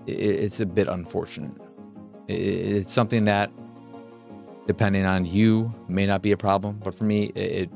[0.05, 1.59] it's a bit unfortunate.
[2.27, 3.49] It's something that,
[4.67, 7.71] depending on you, may not be a problem, but for me, it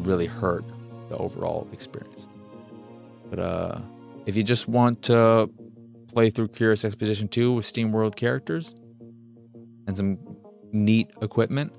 [0.00, 0.64] really hurt
[1.10, 2.26] the overall experience.
[3.30, 3.80] But uh,
[4.26, 5.48] if you just want to
[6.12, 8.74] play through Curious Expedition 2 with SteamWorld characters
[9.86, 10.18] and some
[10.72, 11.72] neat equipment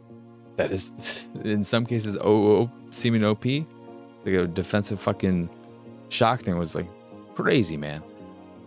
[0.58, 0.92] that is,
[1.44, 5.50] in some cases, OO, seeming OP, like a defensive fucking
[6.10, 6.88] shock thing was like
[7.36, 8.04] crazy, man.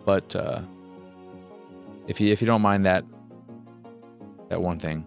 [0.06, 0.62] But uh,
[2.06, 3.04] if you if you don't mind that
[4.48, 5.06] that one thing,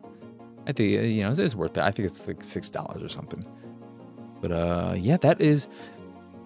[0.68, 1.82] I think you know it's worth it.
[1.82, 3.44] I think it's like six dollars or something.
[4.42, 5.68] But uh, yeah, that is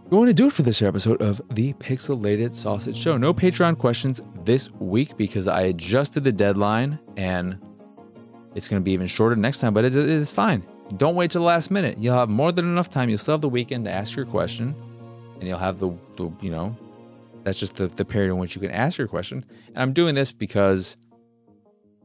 [0.10, 3.18] going to do it for this episode of the Pixelated Sausage Show.
[3.18, 7.58] No Patreon questions this week because I adjusted the deadline and
[8.58, 10.64] it's going to be even shorter next time, but it is fine.
[10.98, 12.00] Don't wait till the last minute.
[12.00, 13.08] You'll have more than enough time.
[13.08, 14.74] You'll still have the weekend to ask your question,
[15.36, 16.76] and you'll have the, the you know,
[17.44, 19.46] that's just the, the period in which you can ask your question.
[19.68, 20.98] And I'm doing this because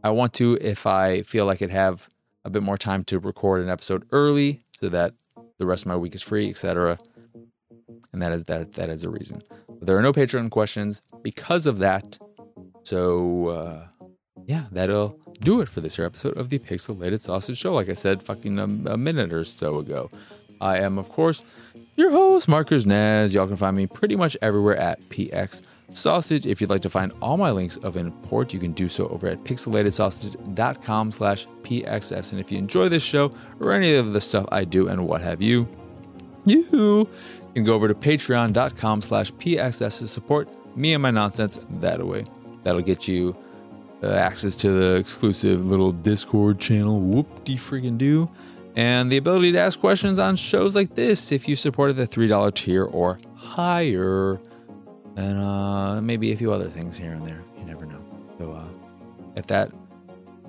[0.04, 2.06] I want to, if I feel like I'd have
[2.44, 5.14] a bit more time to record an episode early so that
[5.56, 6.98] the rest of my week is free, etc.
[8.12, 9.42] And that is that that is a reason.
[9.68, 12.18] But there are no Patreon questions because of that.
[12.82, 13.86] So uh,
[14.44, 17.74] yeah, that'll do it for this episode of the Pixelated Sausage Show.
[17.74, 20.10] Like I said, fucking a, a minute or so ago.
[20.60, 21.42] I am, of course,
[21.96, 23.34] your host, Marcus Naz.
[23.34, 25.62] Y'all can find me pretty much everywhere at PX
[25.92, 26.46] Sausage.
[26.46, 29.26] If you'd like to find all my links of import, you can do so over
[29.26, 32.30] at pixelatedsausage.com slash PXS.
[32.30, 35.20] And if you enjoy this show or any of the stuff I do and what
[35.20, 35.68] have you,
[36.46, 37.08] you
[37.54, 42.24] can go over to patreon.com slash PXS to support me and my nonsense that way.
[42.62, 43.36] That'll get you
[44.02, 48.28] uh, access to the exclusive little Discord channel, whoop de freaking do,
[48.76, 52.54] and the ability to ask questions on shows like this if you supported the $3
[52.54, 54.40] tier or higher
[55.16, 57.42] and uh, maybe a few other things here and there.
[57.58, 58.02] You never know.
[58.38, 58.64] So uh,
[59.36, 59.70] if that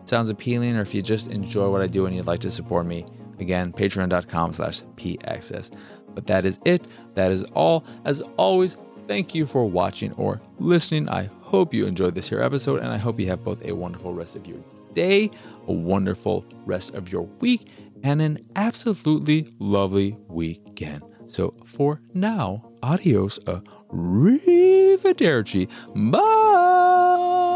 [0.06, 2.86] sounds appealing, or if you just enjoy what I do and you'd like to support
[2.86, 3.06] me,
[3.40, 5.72] again, patreon.com slash pxs.
[6.14, 6.88] But that is it.
[7.16, 7.84] That is all.
[8.06, 8.78] As always,
[9.08, 11.10] thank you for watching or listening.
[11.10, 14.14] I hope you enjoyed this here episode, and I hope you have both a wonderful
[14.14, 14.60] rest of your
[14.94, 15.30] day,
[15.68, 17.68] a wonderful rest of your week,
[18.04, 21.04] and an absolutely lovely weekend.
[21.28, 23.40] So for now, adios.
[23.94, 25.68] Arrivederci.
[26.12, 27.50] Bye.